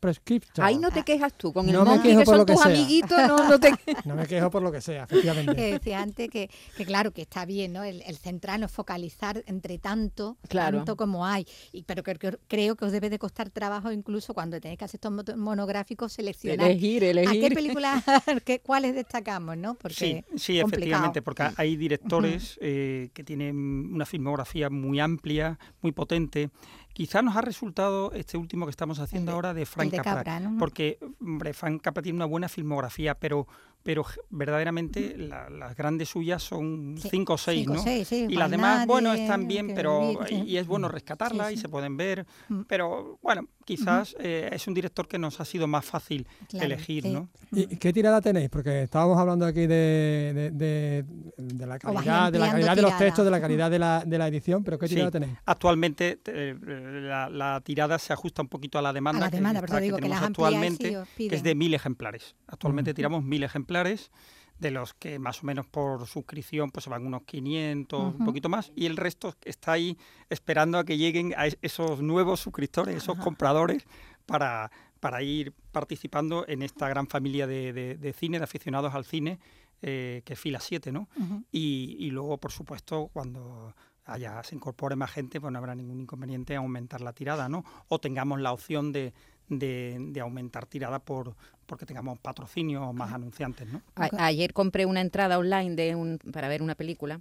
Ahí 0.58 0.78
no 0.78 0.90
te 0.90 1.02
quejas 1.02 1.32
tú, 1.34 1.52
con 1.52 1.68
el 1.68 1.74
no 1.74 1.84
Monkey 1.84 2.16
que 2.16 2.24
son 2.24 2.44
tus 2.44 2.64
amiguitos, 2.64 3.18
no, 3.26 3.36
no 3.48 3.60
te 3.60 3.72
No 4.04 4.14
me 4.14 4.26
quejo 4.26 4.50
por 4.50 4.62
lo 4.62 4.70
que 4.70 4.80
sea, 4.80 5.04
efectivamente. 5.04 5.54
Que 5.54 5.72
decía 5.72 6.00
antes 6.00 6.28
que, 6.30 6.50
que 6.76 6.84
claro, 6.84 7.12
que 7.12 7.22
está 7.22 7.44
bien, 7.44 7.72
¿no? 7.72 7.84
El, 7.84 8.02
el 8.02 8.16
centrarnos, 8.16 8.70
focalizar 8.70 9.42
entre 9.46 9.78
tanto, 9.78 10.36
tanto 10.48 10.96
como 10.96 11.26
hay. 11.26 11.46
Y, 11.72 11.82
pero 11.84 12.02
que, 12.02 12.38
creo 12.46 12.76
que 12.76 12.84
os 12.84 12.92
debe 12.92 13.10
de 13.10 13.18
costar 13.18 13.50
trabajo 13.50 13.92
incluso 13.92 14.34
cuando 14.34 14.60
tenéis 14.60 14.78
que 14.78 14.84
hacer 14.84 15.00
estos 15.02 15.36
monográficos, 15.36 16.12
seleccionar 16.12 16.70
elegir, 16.70 17.04
elegir. 17.04 17.44
a 17.44 17.48
qué 17.48 17.54
películas, 17.54 18.04
cuáles 18.64 18.94
destacamos, 18.94 19.56
¿no? 19.56 19.74
Porque 19.74 19.94
sí, 19.94 20.24
sí 20.36 20.58
efectivamente, 20.58 21.22
porque 21.22 21.48
hay 21.56 21.76
directores 21.76 22.58
eh, 22.60 23.10
que 23.14 23.24
tienen 23.24 23.56
una 23.92 24.06
filmografía 24.06 24.70
muy 24.70 25.00
amplia, 25.00 25.58
muy 25.80 25.92
potente, 25.92 26.50
Quizá 26.98 27.22
nos 27.22 27.36
ha 27.36 27.42
resultado 27.42 28.10
este 28.10 28.36
último 28.36 28.66
que 28.66 28.70
estamos 28.70 28.98
haciendo 28.98 29.30
ahora 29.30 29.54
de 29.54 29.64
Frank 29.66 29.94
Capra, 29.94 30.42
porque 30.58 30.98
hombre, 31.20 31.54
Frank 31.54 31.80
Capra 31.80 32.02
tiene 32.02 32.16
una 32.16 32.24
buena 32.24 32.48
filmografía, 32.48 33.14
pero 33.14 33.46
pero 33.82 34.04
verdaderamente 34.28 35.16
las 35.16 35.74
grandes 35.76 36.10
suyas 36.10 36.42
son 36.42 36.96
cinco 36.98 37.34
o 37.34 37.38
seis, 37.38 37.66
¿no? 37.66 37.82
y 37.86 38.34
las 38.34 38.50
demás, 38.50 38.86
bueno, 38.86 39.12
están 39.14 39.48
bien, 39.48 39.72
pero 39.74 40.14
y 40.30 40.56
es 40.56 40.66
bueno 40.66 40.88
rescatarlas 40.88 41.52
y 41.52 41.56
se 41.56 41.68
pueden 41.68 41.96
ver, 41.96 42.26
mm. 42.48 42.62
pero 42.62 43.18
bueno, 43.22 43.48
quizás 43.64 44.14
eh, 44.18 44.50
es 44.52 44.66
un 44.66 44.74
director 44.74 45.08
que 45.08 45.18
nos 45.18 45.40
ha 45.40 45.44
sido 45.44 45.66
más 45.66 45.84
fácil 45.84 46.26
elegir, 46.52 47.06
¿no? 47.06 47.28
¿Y 47.52 47.76
qué 47.76 47.92
tirada 47.92 48.20
tenéis? 48.20 48.50
Porque 48.50 48.82
estábamos 48.82 49.16
hablando 49.18 49.46
aquí 49.46 49.66
de, 49.66 50.50
de, 50.52 51.66
la 51.66 51.78
calidad, 51.78 52.32
de 52.32 52.38
la 52.38 52.50
calidad 52.50 52.76
de 52.76 52.82
los 52.82 52.98
textos, 52.98 53.24
de 53.24 53.30
la 53.30 53.40
calidad 53.40 53.70
de 53.70 53.78
la, 53.78 54.04
de 54.04 54.18
la 54.18 54.28
edición, 54.28 54.64
pero 54.64 54.78
¿qué 54.78 54.88
tirada 54.88 55.10
tenéis? 55.10 55.32
Actualmente 55.46 56.18
eh, 56.26 56.54
la, 56.88 57.60
tirada 57.64 57.98
se 57.98 58.12
ajusta 58.12 58.42
un 58.42 58.48
poquito 58.48 58.78
a 58.78 58.82
la 58.82 58.92
demanda, 58.92 59.26
a 59.26 59.30
la 59.30 59.36
demanda 59.36 59.62
que, 59.62 59.80
digo 59.80 59.96
que, 59.98 60.12
actualmente, 60.12 60.98
que 61.16 61.34
es 61.34 61.42
de 61.42 61.54
mil 61.54 61.74
ejemplares. 61.74 62.34
Actualmente 62.46 62.94
tiramos 62.94 63.24
mil 63.24 63.42
ejemplares 63.42 64.10
de 64.58 64.70
los 64.70 64.94
que 64.94 65.18
más 65.18 65.42
o 65.42 65.46
menos 65.46 65.66
por 65.66 66.06
suscripción 66.06 66.70
pues 66.70 66.84
se 66.84 66.90
van 66.90 67.06
unos 67.06 67.22
500, 67.22 68.14
un 68.14 68.24
poquito 68.24 68.48
más, 68.48 68.72
y 68.74 68.86
el 68.86 68.96
resto 68.96 69.34
está 69.44 69.72
ahí 69.72 69.96
esperando 70.30 70.78
a 70.78 70.84
que 70.84 70.98
lleguen 70.98 71.34
a 71.36 71.46
esos 71.62 72.02
nuevos 72.02 72.40
suscriptores, 72.40 72.96
esos 72.96 73.18
compradores, 73.18 73.84
para, 74.26 74.70
para 75.00 75.22
ir 75.22 75.54
participando 75.72 76.44
en 76.48 76.62
esta 76.62 76.88
gran 76.88 77.06
familia 77.06 77.46
de, 77.46 78.14
cine, 78.16 78.38
de 78.38 78.44
aficionados 78.44 78.94
al 78.94 79.04
cine, 79.04 79.38
eh, 79.80 80.22
que 80.24 80.32
es 80.32 80.40
Fila 80.40 80.60
7, 80.60 80.90
¿no? 80.92 81.08
y, 81.52 81.96
y, 82.00 82.10
luego, 82.10 82.38
por 82.38 82.50
supuesto, 82.50 83.10
cuando 83.12 83.74
haya, 84.08 84.42
se 84.42 84.54
incorpore 84.54 84.96
más 84.96 85.10
gente, 85.10 85.40
pues 85.40 85.52
no 85.52 85.58
habrá 85.58 85.74
ningún 85.74 86.00
inconveniente 86.00 86.54
en 86.54 86.60
aumentar 86.60 87.00
la 87.00 87.12
tirada, 87.12 87.48
¿no? 87.48 87.64
O 87.88 88.00
tengamos 88.00 88.40
la 88.40 88.52
opción 88.52 88.90
de, 88.90 89.12
de, 89.48 90.20
aumentar 90.20 90.66
tirada 90.66 90.98
por 90.98 91.36
porque 91.66 91.84
tengamos 91.84 92.18
patrocinio 92.18 92.82
o 92.82 92.92
más 92.94 93.12
anunciantes. 93.12 93.68
¿no? 93.68 93.82
ayer 93.94 94.54
compré 94.54 94.86
una 94.86 95.02
entrada 95.02 95.38
online 95.38 95.74
de 95.74 95.94
un, 95.94 96.18
para 96.32 96.48
ver 96.48 96.62
una 96.62 96.74
película 96.74 97.20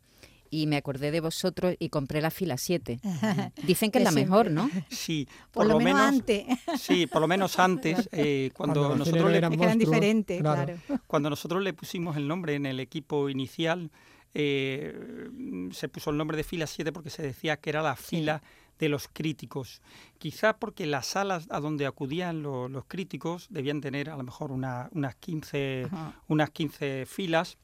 y 0.50 0.68
me 0.68 0.78
acordé 0.78 1.12
de 1.12 1.20
vosotros 1.20 1.76
y 1.80 1.90
compré 1.90 2.22
la 2.22 2.32
fila 2.32 2.56
7. 2.58 3.02
Dicen 3.68 3.92
que 3.92 3.98
es 3.98 4.04
la 4.06 4.12
mejor, 4.12 4.50
¿no? 4.50 4.70
Sí, 4.90 5.28
por, 5.52 5.66
lo, 5.66 5.82
menos, 5.82 6.02
antes. 6.02 6.46
Sí, 6.80 7.08
por 7.08 7.20
lo 7.20 7.28
menos 7.28 7.60
antes, 7.60 8.08
eh, 8.14 8.52
cuando, 8.56 8.96
nosotros 8.96 9.30
le, 9.30 9.38
eran 9.38 9.78
diferentes, 9.78 10.40
claro. 10.40 10.76
Cuando 11.08 11.30
nosotros 11.30 11.62
le 11.62 11.74
pusimos 11.74 12.16
el 12.16 12.26
nombre 12.26 12.56
en 12.56 12.66
el 12.66 12.80
equipo 12.80 13.28
inicial, 13.28 13.92
eh, 14.34 15.30
se 15.72 15.90
puso 15.90 16.10
el 16.10 16.18
nombre 16.18 16.38
de 16.38 16.44
fila 16.44 16.68
7 16.68 16.92
porque 16.92 17.10
se 17.10 17.24
decía 17.24 17.58
que 17.58 17.70
era 17.70 17.82
la 17.82 17.96
fila 17.96 18.42
de 18.80 18.90
los 18.90 19.08
críticos. 19.12 19.82
Quizá 20.18 20.58
porque 20.58 20.86
las 20.86 21.08
salas 21.08 21.48
a 21.50 21.60
donde 21.60 21.86
acudían 21.86 22.44
los 22.44 22.86
críticos 22.88 23.48
debían 23.50 23.82
tener 23.82 24.10
a 24.10 24.18
lo 24.18 24.24
mejor 24.24 24.52
unas, 24.52 24.90
15, 25.20 25.88
unas 26.28 26.50
15 26.52 27.06
filas 27.06 27.58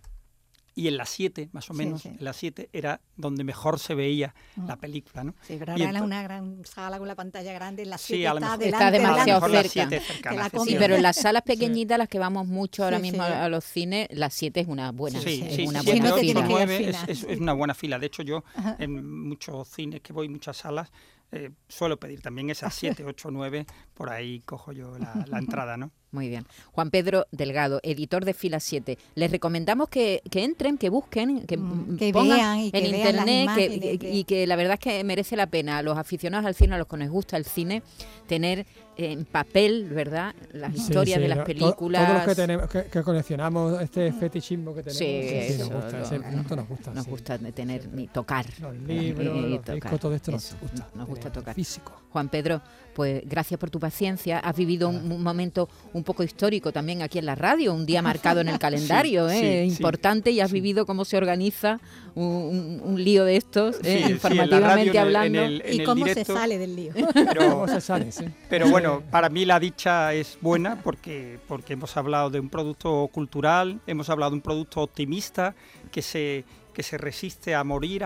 y 0.75 0.87
en 0.87 0.97
las 0.97 1.09
7, 1.09 1.49
más 1.51 1.69
o 1.69 1.73
menos, 1.73 2.05
en 2.05 2.17
las 2.19 2.35
7 2.37 2.69
era 2.73 3.01
donde 3.15 3.43
mejor 3.43 3.79
se 3.79 3.95
veía 3.95 4.33
mm. 4.55 4.67
la 4.67 4.77
película, 4.77 5.23
¿no? 5.23 5.35
Sí, 5.41 5.55
pero 5.59 5.73
ahora 5.73 5.89
era 5.89 6.03
una 6.03 6.23
gran 6.23 6.65
sala 6.65 6.97
con 6.97 7.07
la 7.07 7.15
pantalla 7.15 7.53
grande, 7.53 7.83
en 7.83 7.89
las 7.89 8.01
7 8.01 8.23
está, 8.23 8.55
está 8.55 8.91
demasiado 8.91 9.47
cerca. 9.63 10.49
sí, 10.65 10.75
pero 10.77 10.95
en 10.95 11.03
las 11.03 11.17
salas 11.17 11.43
pequeñitas, 11.43 11.97
las 11.97 12.07
que 12.07 12.19
vamos 12.19 12.47
mucho 12.47 12.83
ahora 12.83 12.99
mismo 12.99 13.23
a 13.23 13.47
los 13.49 13.63
cines, 13.63 14.07
las 14.11 14.33
7, 14.33 14.61
es 14.61 14.67
una 14.67 14.91
buena, 14.91 15.19
es 15.19 15.59
una 15.67 15.81
buena 15.81 16.13
fila. 16.13 16.45
9 16.47 16.89
es, 16.89 17.23
es, 17.23 17.39
una 17.39 17.53
buena 17.53 17.73
fila. 17.73 17.99
De 17.99 18.07
hecho, 18.07 18.23
yo 18.23 18.43
en 18.79 19.27
muchos 19.27 19.67
cines 19.67 20.01
que 20.01 20.13
voy, 20.13 20.29
muchas 20.29 20.57
salas, 20.57 20.91
eh, 21.35 21.49
suelo 21.67 21.99
pedir 21.99 22.21
también 22.21 22.51
esas 22.51 22.75
7, 22.75 23.03
8, 23.05 23.31
9, 23.31 23.65
por 23.95 24.11
ahí 24.11 24.41
cojo 24.41 24.71
yo 24.71 24.97
la, 24.99 25.39
entrada, 25.39 25.77
¿no? 25.77 25.91
Muy 26.13 26.29
bien. 26.29 26.45
Juan 26.73 26.91
Pedro 26.91 27.25
Delgado, 27.31 27.79
editor 27.81 28.23
de 28.23 28.35
Fila 28.35 28.59
7. 28.59 28.99
Les 29.15 29.31
recomendamos 29.31 29.89
que, 29.89 30.21
entren, 30.31 30.77
que 30.77 30.89
busquen, 30.89 31.47
que, 31.47 31.57
mm, 31.57 31.97
pongan 32.13 32.59
y 32.59 32.69
en 32.71 32.85
internet 32.85 33.99
y 33.99 34.23
que 34.23 34.45
la 34.45 34.55
verdad 34.55 34.75
es 34.75 34.79
que 34.79 35.03
merece 35.03 35.35
la 35.35 35.47
pena 35.47 35.79
a 35.79 35.81
los 35.81 35.97
aficionados 35.97 36.45
al 36.45 36.53
cine, 36.53 36.75
a 36.75 36.77
los 36.77 36.85
que 36.85 36.97
nos 36.97 37.09
gusta 37.09 37.35
el 37.35 37.45
cine, 37.45 37.81
tener 38.27 38.67
en 38.95 39.25
papel, 39.25 39.89
¿verdad? 39.89 40.35
Las 40.51 40.75
historias 40.75 41.19
de 41.19 41.27
las 41.27 41.39
películas. 41.39 42.05
todos 42.05 42.17
los 42.17 42.27
que, 42.27 42.35
tenemos, 42.35 42.69
que, 42.69 43.03
coleccionamos 43.03 43.81
este 43.81 44.11
fetichismo 44.11 44.75
que 44.75 44.83
tenemos, 44.83 44.97
sí, 44.97 45.57
nos 45.57 45.71
gusta, 45.71 46.01
ese 46.01 46.19
punto 46.19 46.55
nos 46.55 46.67
gusta. 46.67 46.93
Nos 46.93 47.07
gusta 47.07 47.37
tener 47.39 47.87
ni 47.87 48.07
tocar. 48.07 48.45
Los 48.59 48.75
libros, 48.75 49.35
los 49.35 49.65
discos, 49.65 49.99
todo 49.99 50.13
esto 50.13 50.31
nos 50.31 50.55
gusta. 50.59 50.89
Nos 50.93 51.07
gusta 51.07 51.31
tocar. 51.31 51.55
Físico. 51.55 52.03
Juan 52.11 52.29
Pedro, 52.29 52.61
pues 52.93 53.23
gracias 53.25 53.59
por 53.59 53.71
tu 53.71 53.79
paciencia. 53.79 54.39
Has 54.39 54.55
vivido 54.55 54.89
un, 54.89 55.23
momento 55.23 55.67
un 55.93 56.02
poco 56.03 56.23
histórico 56.23 56.71
también 56.71 57.01
aquí 57.01 57.19
en 57.19 57.25
la 57.25 57.35
radio, 57.35 57.73
un 57.73 57.85
día 57.85 58.01
marcado 58.01 58.41
en 58.41 58.49
el 58.49 58.59
calendario, 58.59 59.29
¿eh? 59.29 59.65
importante, 59.65 60.31
y 60.31 60.39
has 60.39 60.51
vivido 60.51 60.85
cómo 60.85 61.05
se 61.05 61.17
organiza 61.17 61.79
un, 62.15 62.95
lío 62.97 63.25
de 63.25 63.37
estos, 63.37 63.77
¿eh? 63.83 64.05
informativamente 64.09 64.97
hablando. 64.99 65.43
y 65.45 65.83
cómo 65.85 66.05
se 66.05 66.23
sale 66.23 66.57
del 66.57 66.75
lío. 66.75 66.93
Pero, 67.13 67.67
se 67.67 67.81
sale, 67.81 68.09
pero 68.49 68.69
bueno, 68.69 69.01
para 69.09 69.29
mí 69.29 69.45
la 69.45 69.59
dicha 69.59 70.13
es 70.13 70.37
buena 70.41 70.81
porque, 70.81 71.39
porque 71.47 71.73
hemos 71.73 71.95
hablado 71.97 72.29
de 72.29 72.39
un 72.39 72.49
producto 72.49 73.09
cultural, 73.11 73.79
hemos 73.87 74.09
hablado 74.09 74.31
de 74.31 74.35
un 74.35 74.41
producto 74.41 74.81
optimista 74.81 75.55
que 75.91 76.01
se 76.01 76.45
que 76.73 76.83
se 76.83 76.97
resiste 76.97 77.55
a 77.55 77.63
morir, 77.63 78.03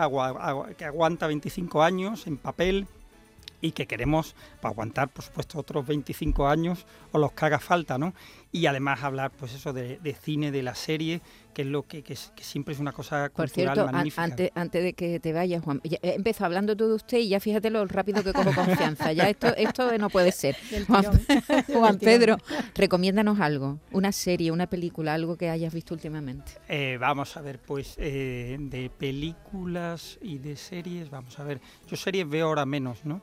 que 0.78 0.86
aguanta 0.86 1.26
25 1.26 1.82
años 1.82 2.28
en 2.28 2.38
papel, 2.38 2.86
y 3.62 3.72
que 3.72 3.88
queremos 3.88 4.36
aguantar, 4.62 5.10
por 5.10 5.24
supuesto, 5.24 5.60
otros 5.60 5.88
25 5.88 6.48
años 6.48 6.86
o 7.12 7.18
los 7.18 7.32
que 7.32 7.46
haga 7.46 7.60
falta, 7.60 7.98
¿no? 7.98 8.14
Y 8.52 8.66
además 8.66 9.04
hablar, 9.04 9.32
pues 9.32 9.54
eso, 9.54 9.74
de, 9.74 10.18
cine, 10.22 10.52
de 10.52 10.62
la 10.62 10.76
serie, 10.76 11.22
que 11.54 11.64
es 11.64 11.68
lo 11.68 11.84
que, 11.88 12.04
siempre 12.42 12.74
es 12.74 12.80
una 12.80 12.92
cosa 12.92 13.32
por 13.34 13.50
cierto, 13.50 13.88
Antes, 14.16 14.52
antes 14.56 14.84
de 14.84 14.94
que 14.94 15.20
te 15.20 15.34
vayas, 15.34 15.64
Juan, 15.64 15.82
he 15.84 16.14
empezado 16.16 16.46
hablando 16.46 16.76
todo 16.76 16.90
de 16.90 16.96
usted 16.96 17.18
y 17.18 17.30
ya 17.30 17.40
fíjate 17.40 17.70
lo 17.70 17.86
rápido 17.86 18.24
que 18.24 18.34
cojo 18.34 18.54
confianza. 18.54 19.12
Ya 19.12 19.30
esto, 19.30 19.48
esto 19.56 19.98
no 19.98 20.10
puede 20.10 20.32
ser. 20.32 20.56
Juan, 20.88 21.98
Pedro, 22.00 22.38
recomiéndanos 22.76 23.40
algo, 23.40 23.80
una 23.92 24.12
serie, 24.12 24.52
una 24.52 24.68
película, 24.68 25.14
algo 25.14 25.38
que 25.38 25.50
hayas 25.50 25.74
visto 25.74 25.94
últimamente. 25.94 26.54
Eh, 26.68 26.98
vamos 27.00 27.36
a 27.38 27.42
ver, 27.42 27.60
pues 27.60 27.96
eh, 27.98 28.58
de 28.60 28.90
películas 28.90 30.20
y 30.22 30.38
de 30.38 30.56
series, 30.56 31.10
vamos 31.10 31.40
a 31.40 31.44
ver. 31.44 31.60
Yo 31.88 31.98
series 31.98 32.28
veo 32.30 32.48
ahora 32.48 32.66
menos, 32.66 33.06
¿no? 33.06 33.22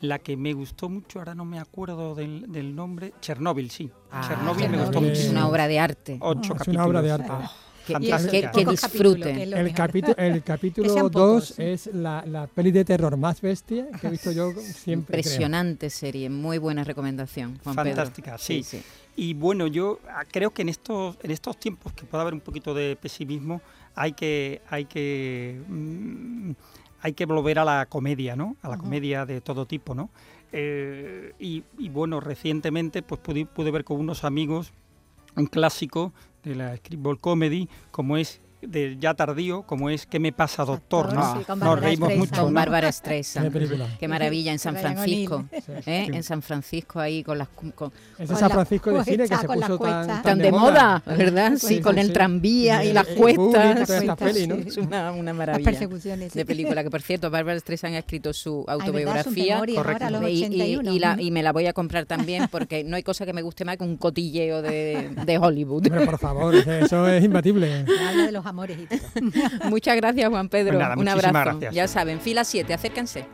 La 0.00 0.18
que 0.18 0.36
me 0.36 0.52
gustó 0.52 0.88
mucho, 0.90 1.20
ahora 1.20 1.34
no 1.34 1.44
me 1.44 1.58
acuerdo 1.58 2.14
del, 2.14 2.74
nombre, 2.74 3.14
Chernóbil, 3.20 3.70
sí. 3.70 3.90
Ah, 4.10 4.26
Chernóbil 4.28 4.68
me 4.68 4.78
gustó 4.78 5.00
mucho. 5.00 5.12
Es 5.12 5.28
una 5.28 5.48
obra 5.48 5.66
de 5.66 5.78
arte. 5.78 6.18
Ocho 6.20 6.54
es 6.60 6.68
una 6.68 6.84
obra 6.84 7.00
de 7.00 7.12
arte. 7.12 7.28
Ah, 7.30 7.50
que, 7.86 8.64
disfrute. 8.64 9.42
El, 9.42 9.72
capítulo, 9.74 10.16
el 10.16 10.42
capítulo 10.42 11.08
2 11.08 11.58
es 11.58 11.86
la, 11.94 12.24
la, 12.26 12.46
peli 12.46 12.72
de 12.72 12.84
terror 12.84 13.16
más 13.16 13.40
bestia 13.40 13.88
que 14.00 14.08
he 14.08 14.10
visto 14.10 14.32
yo 14.32 14.52
siempre. 14.60 15.18
Impresionante 15.18 15.88
serie, 15.90 16.28
muy 16.28 16.58
buena 16.58 16.84
recomendación, 16.84 17.58
Juan 17.62 17.76
Fantástica, 17.76 18.38
Sí. 18.38 18.62
sí. 18.62 18.82
Y 19.18 19.32
bueno, 19.32 19.66
yo 19.66 20.00
ah, 20.10 20.24
creo 20.30 20.52
que 20.52 20.62
en 20.62 20.68
estos, 20.68 21.16
en 21.22 21.30
estos 21.30 21.58
tiempos 21.58 21.92
que 21.94 22.04
pueda 22.04 22.22
haber 22.22 22.34
un 22.34 22.40
poquito 22.40 22.74
de 22.74 22.96
pesimismo, 23.00 23.62
hay 23.94 24.12
que, 24.12 24.60
hay 24.68 24.84
que 24.84 25.58
mm, 25.68 26.50
hay 27.00 27.12
que 27.12 27.26
volver 27.26 27.58
a 27.58 27.64
la 27.64 27.86
comedia, 27.86 28.36
¿no? 28.36 28.56
A 28.62 28.68
la 28.68 28.78
comedia 28.78 29.26
de 29.26 29.40
todo 29.40 29.66
tipo, 29.66 29.94
¿no? 29.94 30.10
Eh, 30.52 31.34
y, 31.38 31.88
bueno, 31.88 32.20
recientemente 32.20 33.02
pues 33.02 33.20
pude, 33.20 33.46
pude, 33.46 33.70
ver 33.70 33.84
con 33.84 33.98
unos 33.98 34.24
amigos 34.24 34.72
un 35.36 35.46
clásico 35.46 36.12
de 36.42 36.54
la 36.54 36.76
Scribble 36.76 37.18
Comedy, 37.18 37.68
como 37.90 38.16
es 38.16 38.40
de 38.66 38.96
ya 38.98 39.14
tardío, 39.14 39.62
como 39.62 39.90
es 39.90 40.06
¿Qué 40.06 40.18
me 40.18 40.32
pasa, 40.32 40.64
doctor? 40.64 41.12
¿no? 41.12 41.56
Nos 41.56 41.80
reímos 41.80 42.14
mucho. 42.16 42.44
Con 42.44 42.54
Bárbara 42.54 42.90
Streisand. 42.90 43.52
Qué 43.98 44.08
maravilla, 44.08 44.52
en 44.52 44.58
San 44.58 44.76
Francisco. 44.76 45.44
¿eh? 45.86 46.08
En 46.12 46.22
San 46.22 46.42
Francisco, 46.42 47.00
ahí 47.00 47.22
con 47.22 47.38
las. 47.38 47.48
Con, 47.48 47.92
es 48.18 48.28
San 48.28 48.50
Francisco 48.50 48.92
de 48.92 49.04
cine 49.04 49.28
que 49.28 49.36
se 49.36 49.48
puso 49.48 49.78
tan, 49.78 50.22
tan, 50.22 50.38
de, 50.38 50.50
moda, 50.50 51.02
¿verdad? 51.06 51.54
Sí, 51.56 51.80
con 51.80 51.98
el 51.98 52.12
tranvía 52.12 52.84
y, 52.84 52.92
las 52.92 53.06
cuestas. 53.06 53.90
Es 53.90 54.76
una, 54.76 55.12
una 55.12 55.32
maravilla. 55.32 55.70
persecuciones. 55.70 56.32
De 56.32 56.44
película, 56.44 56.82
que 56.82 56.90
por 56.90 57.02
cierto, 57.02 57.30
Bárbara 57.30 57.58
Streisand 57.58 57.94
ha 57.94 57.98
escrito 57.98 58.32
su 58.32 58.64
autobiografía. 58.68 59.62
Y, 61.18 61.30
me 61.30 61.42
la 61.42 61.52
voy 61.52 61.66
a 61.66 61.72
comprar 61.72 62.06
también 62.06 62.48
porque 62.50 62.84
no 62.84 62.96
hay 62.96 63.02
cosa 63.02 63.26
que 63.26 63.32
me 63.32 63.42
guste 63.42 63.64
más 63.64 63.76
que 63.76 63.84
un 63.84 63.96
cotilleo 63.96 64.62
de, 64.62 65.10
de 65.24 65.38
Hollywood. 65.38 65.88
Pero 65.88 66.04
por 66.04 66.18
favor, 66.18 66.54
eso 66.54 67.08
es 67.08 67.24
imbatible. 67.24 67.84
Habla 68.08 68.26
de 68.26 68.32
los 68.32 68.44
amores 68.56 68.78
Muchas 69.70 69.96
gracias, 69.96 70.30
Juan 70.30 70.48
Pedro. 70.48 70.78
Pues 70.78 70.96
Un 70.96 71.08
abrazo. 71.08 71.60
Ya 71.72 71.86
saben, 71.86 72.20
fila 72.20 72.44
7, 72.44 72.72
acérquense. 72.72 73.26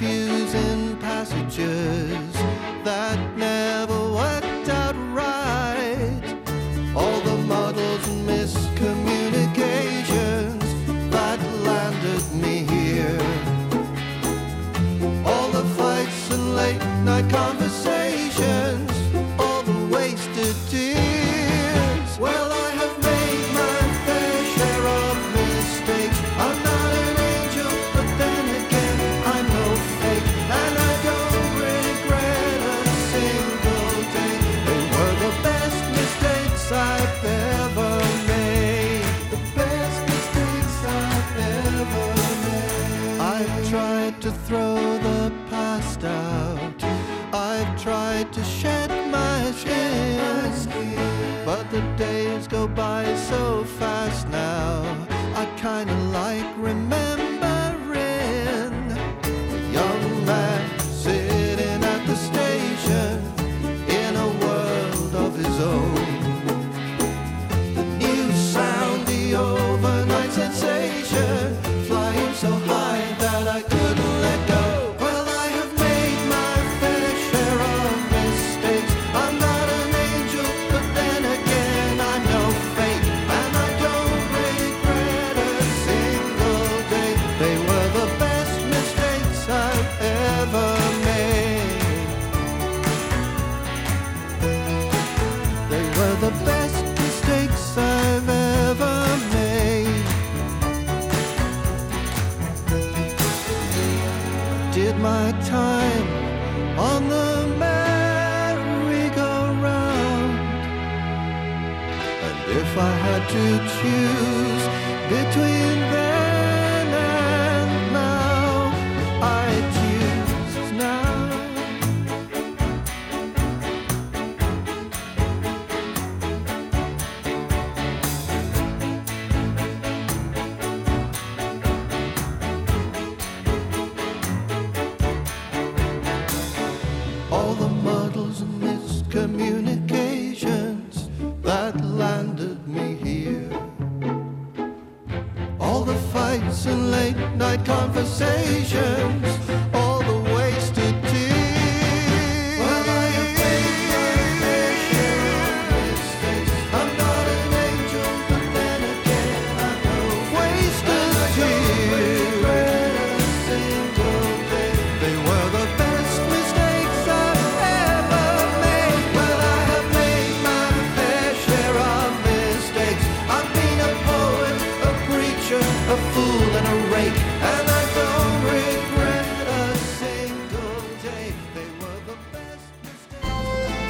the 0.00 0.27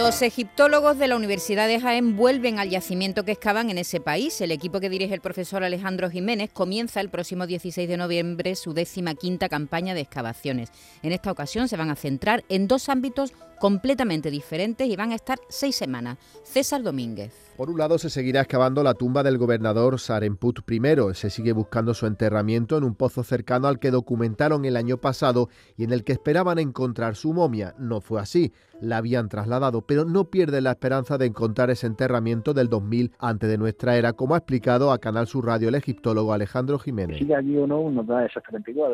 Los 0.00 0.22
egiptólogos 0.22 0.98
de 0.98 1.08
la 1.08 1.16
Universidad 1.16 1.68
de 1.68 1.78
Jaén 1.78 2.16
vuelven 2.16 2.58
al 2.58 2.70
yacimiento 2.70 3.22
que 3.26 3.32
excavan 3.32 3.68
en 3.68 3.76
ese 3.76 4.00
país. 4.00 4.40
El 4.40 4.50
equipo 4.50 4.80
que 4.80 4.88
dirige 4.88 5.12
el 5.12 5.20
profesor 5.20 5.62
Alejandro 5.62 6.08
Jiménez 6.08 6.48
comienza 6.50 7.02
el 7.02 7.10
próximo 7.10 7.46
16 7.46 7.86
de 7.86 7.98
noviembre 7.98 8.54
su 8.54 8.72
décima 8.72 9.14
quinta 9.14 9.50
campaña 9.50 9.92
de 9.92 10.00
excavaciones. 10.00 10.70
En 11.02 11.12
esta 11.12 11.30
ocasión 11.30 11.68
se 11.68 11.76
van 11.76 11.90
a 11.90 11.96
centrar 11.96 12.44
en 12.48 12.66
dos 12.66 12.88
ámbitos 12.88 13.34
completamente 13.60 14.30
diferentes 14.30 14.88
y 14.88 14.96
van 14.96 15.12
a 15.12 15.16
estar 15.16 15.38
seis 15.50 15.76
semanas. 15.76 16.16
César 16.44 16.82
Domínguez. 16.82 17.34
Por 17.58 17.68
un 17.68 17.76
lado, 17.76 17.98
se 17.98 18.08
seguirá 18.08 18.40
excavando 18.40 18.82
la 18.82 18.94
tumba 18.94 19.22
del 19.22 19.36
gobernador 19.36 20.00
Saremput 20.00 20.60
I. 20.70 20.80
Se 21.12 21.28
sigue 21.28 21.52
buscando 21.52 21.92
su 21.92 22.06
enterramiento 22.06 22.78
en 22.78 22.84
un 22.84 22.94
pozo 22.94 23.22
cercano 23.22 23.68
al 23.68 23.78
que 23.78 23.90
documentaron 23.90 24.64
el 24.64 24.78
año 24.78 24.96
pasado 24.96 25.50
y 25.76 25.84
en 25.84 25.92
el 25.92 26.04
que 26.04 26.14
esperaban 26.14 26.58
encontrar 26.58 27.16
su 27.16 27.34
momia. 27.34 27.74
No 27.78 28.00
fue 28.00 28.18
así, 28.18 28.54
la 28.80 28.98
habían 28.98 29.28
trasladado, 29.28 29.82
pero 29.82 30.04
no 30.04 30.24
pierden 30.24 30.64
la 30.64 30.72
esperanza 30.72 31.18
de 31.18 31.26
encontrar 31.26 31.70
ese 31.70 31.86
enterramiento 31.86 32.54
del 32.54 32.68
2000 32.68 33.12
antes 33.18 33.48
de 33.48 33.58
nuestra 33.58 33.96
era, 33.96 34.12
como 34.12 34.34
ha 34.34 34.38
explicado 34.38 34.92
a 34.92 34.98
Canal 34.98 35.26
Sur 35.26 35.46
Radio 35.46 35.68
el 35.68 35.74
egiptólogo 35.74 36.32
Alejandro 36.32 36.78
Jiménez. 36.78 37.18
siga 37.18 37.38
allí 37.38 37.56
o 37.56 37.66
no 37.66 37.90
nos 37.90 38.06
da 38.06 38.24
exactamente 38.24 38.70
igual, 38.70 38.92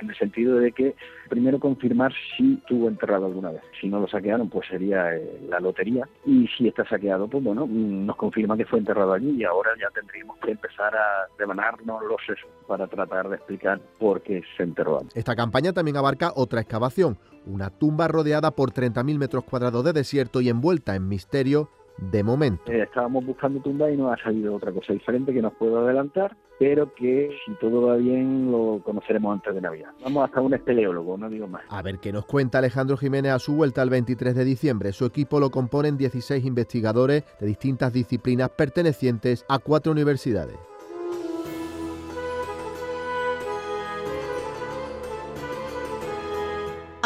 en 0.00 0.10
el 0.10 0.16
sentido 0.16 0.56
de 0.56 0.72
que 0.72 0.94
primero 1.28 1.58
confirmar 1.58 2.12
si 2.36 2.56
tuvo 2.66 2.88
enterrado 2.88 3.26
alguna 3.26 3.50
vez. 3.50 3.62
Si 3.80 3.88
no 3.88 4.00
lo 4.00 4.08
saquearon, 4.08 4.48
pues 4.48 4.68
sería 4.68 5.14
eh, 5.16 5.40
la 5.48 5.60
lotería. 5.60 6.08
Y 6.24 6.46
si 6.48 6.68
está 6.68 6.86
saqueado, 6.88 7.28
pues 7.28 7.42
bueno, 7.42 7.66
nos 7.66 8.16
confirma 8.16 8.56
que 8.56 8.64
fue 8.64 8.78
enterrado 8.78 9.12
allí 9.12 9.30
y 9.30 9.44
ahora 9.44 9.70
ya 9.80 9.88
tendríamos 9.94 10.38
que 10.38 10.52
empezar 10.52 10.94
a 10.94 11.26
devanarnos 11.38 12.02
los 12.04 12.20
sesos 12.26 12.50
para 12.66 12.86
tratar 12.86 13.28
de 13.28 13.36
explicar 13.36 13.80
por 13.98 14.22
qué 14.22 14.42
se 14.56 14.62
enterró 14.62 15.00
allí. 15.00 15.08
Esta 15.14 15.34
campaña 15.34 15.72
también 15.72 15.96
abarca 15.96 16.32
otra 16.34 16.60
excavación, 16.60 17.18
una 17.46 17.70
tumba 17.70 18.08
rodeada 18.08 18.50
por 18.50 18.72
30.000 18.72 19.18
metros 19.18 19.44
cuadrados 19.44 19.84
de 19.84 19.92
desierto 19.92 20.40
y 20.40 20.48
envuelta 20.48 20.94
en 20.94 21.08
misterio 21.08 21.68
de 21.96 22.24
momento. 22.24 22.70
Eh, 22.70 22.82
estábamos 22.82 23.24
buscando 23.24 23.60
tumba 23.60 23.90
y 23.90 23.96
nos 23.96 24.12
ha 24.12 24.22
salido 24.22 24.54
otra 24.54 24.72
cosa 24.72 24.92
diferente 24.92 25.32
que 25.32 25.40
nos 25.40 25.52
puedo 25.54 25.78
adelantar, 25.78 26.36
pero 26.58 26.92
que 26.94 27.30
si 27.44 27.52
todo 27.54 27.82
va 27.82 27.96
bien 27.96 28.50
lo 28.50 28.80
conoceremos 28.84 29.32
antes 29.32 29.54
de 29.54 29.60
Navidad. 29.60 29.90
Vamos 30.02 30.24
hasta 30.24 30.40
un 30.40 30.54
espeleólogo, 30.54 31.16
no 31.16 31.28
digo 31.28 31.46
más. 31.46 31.62
A 31.68 31.82
ver 31.82 31.98
qué 31.98 32.12
nos 32.12 32.26
cuenta 32.26 32.58
Alejandro 32.58 32.96
Jiménez 32.96 33.32
a 33.32 33.38
su 33.38 33.54
vuelta 33.54 33.82
el 33.82 33.90
23 33.90 34.34
de 34.34 34.44
diciembre. 34.44 34.92
Su 34.92 35.04
equipo 35.04 35.40
lo 35.40 35.50
componen 35.50 35.96
16 35.96 36.44
investigadores 36.44 37.24
de 37.40 37.46
distintas 37.46 37.92
disciplinas 37.92 38.50
pertenecientes 38.50 39.44
a 39.48 39.58
cuatro 39.58 39.92
universidades. 39.92 40.56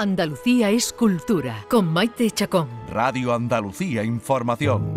Andalucía 0.03 0.71
es 0.71 0.93
cultura, 0.93 1.67
con 1.69 1.93
Maite 1.93 2.31
Chacón. 2.31 2.69
Radio 2.89 3.35
Andalucía 3.35 4.05
Información. 4.05 4.95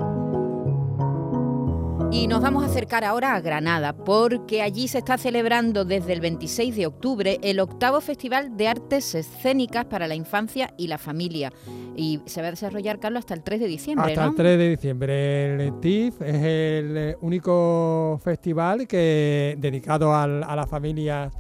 Y 2.12 2.28
nos 2.28 2.40
vamos 2.42 2.62
a 2.64 2.68
acercar 2.68 3.04
ahora 3.04 3.34
a 3.34 3.42
Granada, 3.42 3.94
porque 3.94 4.62
allí 4.62 4.88
se 4.88 5.00
está 5.00 5.18
celebrando 5.18 5.86
desde 5.86 6.14
el 6.14 6.22
26 6.22 6.76
de 6.76 6.86
octubre 6.86 7.40
el 7.42 7.60
octavo 7.60 8.00
Festival 8.00 8.56
de 8.58 8.68
Artes 8.68 9.16
Escénicas 9.16 9.86
para 9.86 10.08
la 10.08 10.14
Infancia 10.14 10.72
y 10.78 10.86
la 10.88 11.00
Familia. 11.00 11.52
Y 11.96 12.20
se 12.28 12.42
va 12.44 12.50
a 12.50 12.52
desarrollar, 12.52 13.00
Carlos, 13.00 13.22
hasta 13.22 13.34
el 13.34 13.42
3 13.42 13.60
de 13.62 13.68
diciembre, 13.68 14.12
Hasta 14.12 14.24
¿no? 14.26 14.30
el 14.30 14.36
3 14.36 14.58
de 14.60 14.70
diciembre. 14.70 15.66
El 15.66 15.80
TIF 15.80 16.22
es 16.22 16.44
el 16.44 17.16
único 17.22 18.22
festival 18.24 18.88
que 18.88 19.56
dedicado 19.58 20.14
al- 20.14 20.44
a 20.44 20.56
la 20.56 20.68
familia 20.68 21.32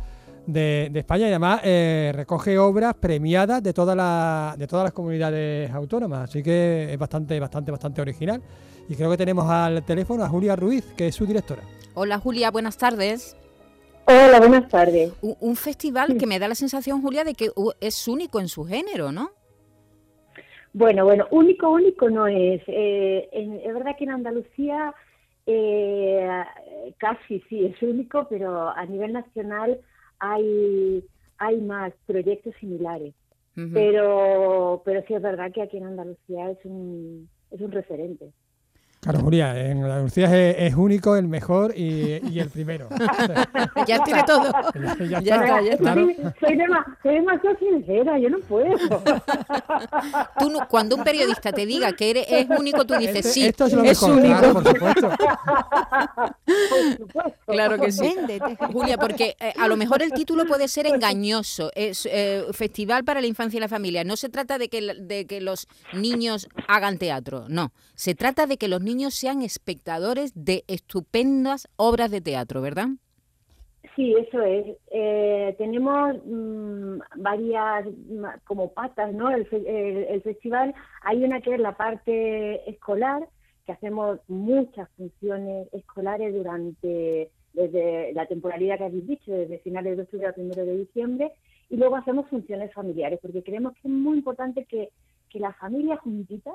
de, 0.47 0.89
de 0.91 0.99
España 0.99 1.25
y 1.25 1.29
además 1.29 1.61
eh, 1.63 2.11
recoge 2.15 2.57
obras 2.57 2.93
premiadas 2.95 3.61
de, 3.63 3.73
toda 3.73 3.95
la- 3.95 4.55
de 4.57 4.67
todas 4.67 4.83
las 4.85 4.93
comunidades 4.93 5.71
autónomas. 5.71 6.29
Así 6.29 6.41
que 6.43 6.91
es 6.93 6.97
bastante, 6.97 7.39
bastante, 7.39 7.71
bastante 7.71 8.01
original. 8.01 8.41
Y 8.89 8.95
creo 8.95 9.09
que 9.11 9.17
tenemos 9.17 9.49
al 9.49 9.83
teléfono 9.85 10.23
a 10.23 10.29
Julia 10.29 10.55
Ruiz, 10.55 10.83
que 10.97 11.07
es 11.07 11.15
su 11.15 11.25
directora. 11.25 11.61
Hola, 11.93 12.17
Julia, 12.19 12.51
buenas 12.51 12.77
tardes. 12.77 13.37
Hola, 14.05 14.39
buenas 14.39 14.67
tardes. 14.67 15.13
Un, 15.21 15.35
un 15.39 15.55
festival 15.55 16.17
que 16.17 16.25
me 16.25 16.39
da 16.39 16.47
la 16.47 16.55
sensación, 16.55 17.01
Julia, 17.01 17.23
de 17.23 17.33
que 17.35 17.51
es 17.79 18.07
único 18.07 18.39
en 18.39 18.47
su 18.47 18.65
género, 18.65 19.11
¿no? 19.11 19.29
Bueno, 20.73 21.03
bueno, 21.05 21.27
único, 21.31 21.69
único 21.69 22.09
no 22.09 22.27
es. 22.27 22.61
Eh, 22.67 23.29
en- 23.31 23.59
es 23.59 23.73
verdad 23.73 23.91
que 23.97 24.05
en 24.05 24.11
Andalucía 24.11 24.93
eh, 25.45 26.27
casi 26.97 27.41
sí 27.49 27.65
es 27.65 27.81
único, 27.81 28.27
pero 28.29 28.69
a 28.69 28.85
nivel 28.85 29.13
nacional 29.13 29.79
hay, 30.21 31.03
hay 31.37 31.61
más 31.61 31.91
proyectos 32.05 32.53
similares. 32.59 33.13
Pero, 33.73 34.81
pero 34.85 35.03
sí 35.05 35.13
es 35.13 35.21
verdad 35.21 35.51
que 35.51 35.61
aquí 35.61 35.77
en 35.77 35.83
Andalucía 35.83 36.49
es 36.51 36.57
un, 36.63 37.29
es 37.51 37.59
un 37.59 37.71
referente. 37.71 38.31
Claro, 39.01 39.19
Julia, 39.21 39.59
en 39.59 39.83
Andalucía 39.83 40.25
es, 40.25 40.55
es 40.59 40.75
único, 40.75 41.15
el 41.15 41.27
mejor 41.27 41.73
y, 41.75 42.21
y 42.29 42.39
el 42.39 42.49
primero. 42.49 42.87
ya 43.87 44.03
tiene 44.03 44.23
todo. 44.23 44.51
Ya, 45.09 45.19
Ya 45.21 45.35
está, 45.35 45.61
ya 45.61 45.71
está. 45.71 45.77
claro. 45.77 46.05
Soy, 46.05 46.15
soy, 46.39 46.55
dema- 46.57 46.97
soy 47.01 47.13
demasiado 47.15 47.57
sincera, 47.57 48.19
yo 48.19 48.29
no 48.29 48.39
puedo. 48.41 48.77
Tú 50.39 50.53
cuando 50.69 50.95
un 50.95 51.03
periodista 51.03 51.51
te 51.51 51.65
diga 51.65 51.91
que 51.93 52.11
eres, 52.11 52.25
es 52.29 52.47
único, 52.57 52.85
tú 52.85 52.93
dices, 52.95 53.17
Este- 53.17 53.29
sí, 53.29 53.45
esto 53.45 53.65
es 53.65 53.73
lo 53.73 53.83
es 53.83 54.01
mejor, 54.01 54.11
único. 54.17 54.27
claro, 54.39 54.53
por 54.53 54.67
supuesto. 54.67 55.09
Por 56.45 56.97
supuesto. 56.97 57.33
Claro 57.47 57.79
que 57.79 57.91
sí. 57.91 58.13
Véndete. 58.15 58.57
Julia, 58.71 58.97
porque 58.97 59.35
eh, 59.39 59.53
a 59.59 59.67
lo 59.67 59.77
mejor 59.77 60.01
el 60.03 60.11
título 60.13 60.45
puede 60.45 60.67
ser 60.67 60.85
engañoso. 60.87 61.71
Es 61.75 62.07
eh, 62.11 62.45
Festival 62.51 63.03
para 63.03 63.19
la 63.21 63.27
Infancia 63.27 63.57
y 63.57 63.61
la 63.61 63.67
Familia. 63.67 64.03
No 64.03 64.15
se 64.15 64.29
trata 64.29 64.57
de 64.57 64.69
que, 64.69 64.93
de 64.99 65.25
que 65.25 65.41
los 65.41 65.67
niños 65.93 66.47
hagan 66.67 66.97
teatro, 66.97 67.45
no. 67.49 67.71
Se 67.95 68.15
trata 68.15 68.47
de 68.47 68.57
que 68.57 68.67
los 68.67 68.81
niños 68.81 68.90
sean 69.11 69.41
espectadores 69.41 70.31
de 70.35 70.63
estupendas 70.67 71.67
obras 71.77 72.11
de 72.11 72.21
teatro, 72.21 72.61
¿verdad? 72.61 72.87
Sí, 73.95 74.15
eso 74.17 74.41
es. 74.41 74.77
Eh, 74.91 75.55
tenemos 75.57 76.15
mm, 76.25 76.99
varias 77.17 77.85
mm, 77.87 78.25
como 78.45 78.71
patas, 78.73 79.13
¿no? 79.13 79.29
El, 79.31 79.47
el- 79.51 80.05
el 80.09 80.21
festival, 80.21 80.73
hay 81.01 81.23
una 81.23 81.41
que 81.41 81.55
es 81.55 81.59
la 81.59 81.75
parte 81.75 82.69
escolar, 82.69 83.27
que 83.65 83.73
hacemos 83.73 84.19
muchas 84.27 84.87
funciones 84.97 85.67
escolares 85.73 86.33
durante 86.33 87.29
desde 87.53 88.13
la 88.13 88.25
temporalidad 88.27 88.77
que 88.77 88.85
habéis 88.85 89.07
dicho, 89.07 89.29
desde 89.33 89.59
finales 89.59 89.97
de 89.97 90.03
octubre 90.03 90.27
a 90.27 90.31
primero 90.33 90.65
de 90.65 90.77
diciembre, 90.77 91.33
y 91.69 91.75
luego 91.75 91.97
hacemos 91.97 92.29
funciones 92.29 92.73
familiares, 92.73 93.19
porque 93.21 93.43
creemos 93.43 93.73
que 93.73 93.79
es 93.89 93.93
muy 93.93 94.19
importante 94.19 94.63
que, 94.65 94.89
que 95.29 95.39
la 95.39 95.51
familia 95.53 95.97
juntita 95.97 96.51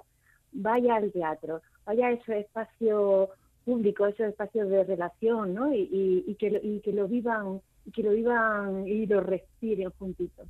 vaya 0.56 0.96
al 0.96 1.12
teatro, 1.12 1.60
vaya 1.84 2.08
a 2.08 2.12
ese 2.12 2.40
espacio 2.40 3.30
público, 3.64 4.06
esos 4.06 4.28
espacios 4.28 4.68
de 4.68 4.84
relación, 4.84 5.54
¿no? 5.54 5.72
Y, 5.72 6.24
y, 6.26 6.34
que, 6.36 6.50
lo, 6.50 6.58
y 6.62 6.80
que 6.80 6.92
lo 6.92 7.08
vivan, 7.08 7.60
y 7.84 7.90
que 7.90 8.02
lo 8.02 8.10
vivan 8.10 8.86
y 8.86 9.06
lo 9.06 9.20
respiren 9.20 9.90
juntitos. 9.98 10.46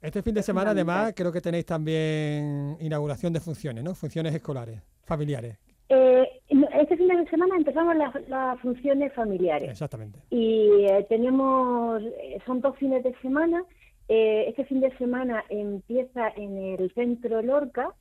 Este 0.00 0.22
fin 0.22 0.34
de 0.34 0.42
semana, 0.42 0.70
además, 0.70 1.12
creo 1.16 1.32
que 1.32 1.40
tenéis 1.40 1.66
también 1.66 2.76
inauguración 2.80 3.32
de 3.32 3.40
funciones, 3.40 3.82
¿no? 3.82 3.94
Funciones 3.94 4.34
escolares, 4.34 4.80
familiares. 5.02 5.58
Eh, 5.88 6.40
este 6.48 6.96
fin 6.96 7.08
de 7.08 7.28
semana 7.28 7.56
empezamos 7.56 7.96
las, 7.96 8.28
las 8.28 8.60
funciones 8.60 9.12
familiares. 9.12 9.70
Exactamente. 9.70 10.20
Y 10.30 10.84
eh, 10.84 11.04
tenemos, 11.08 12.02
eh, 12.02 12.38
son 12.46 12.60
dos 12.60 12.76
fines 12.76 13.02
de 13.02 13.14
semana. 13.20 13.64
Eh, 14.08 14.44
este 14.48 14.64
fin 14.66 14.80
de 14.80 14.96
semana 14.98 15.44
empieza 15.48 16.28
en 16.36 16.58
el 16.58 16.92
centro 16.92 17.40
Lorca 17.40 17.94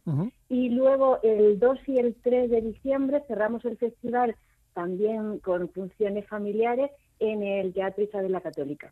y 0.50 0.70
luego 0.70 1.20
el 1.24 1.60
2 1.60 1.80
y 1.88 1.98
el 1.98 2.16
3 2.16 2.50
de 2.52 2.62
diciembre 2.62 3.24
cerramos 3.28 3.64
el 3.66 3.78
festival 3.78 4.36
también 4.74 5.40
con 5.40 5.70
funciones 5.70 6.28
familiares 6.28 6.92
en 7.20 7.44
el 7.44 7.74
Teatro 7.74 8.04
Isabel 8.04 8.32
la 8.32 8.42
Católica. 8.42 8.92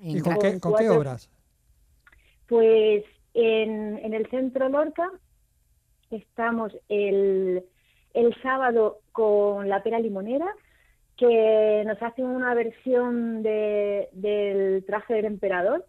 ¿Y 0.00 0.20
con, 0.20 0.38
qué, 0.38 0.58
con 0.58 0.74
qué 0.76 0.88
obras? 0.88 1.28
Pues 2.48 3.04
en, 3.34 3.98
en 3.98 4.14
el 4.14 4.30
centro 4.30 4.68
Lorca 4.68 5.10
estamos 6.10 6.72
el 6.88 7.64
el 8.16 8.34
sábado 8.42 9.00
con 9.12 9.68
la 9.68 9.82
pera 9.82 10.00
limonera, 10.00 10.46
que 11.18 11.84
nos 11.86 12.02
hace 12.02 12.24
una 12.24 12.54
versión 12.54 13.42
de, 13.42 14.08
del 14.12 14.84
traje 14.86 15.14
del 15.14 15.26
emperador. 15.26 15.84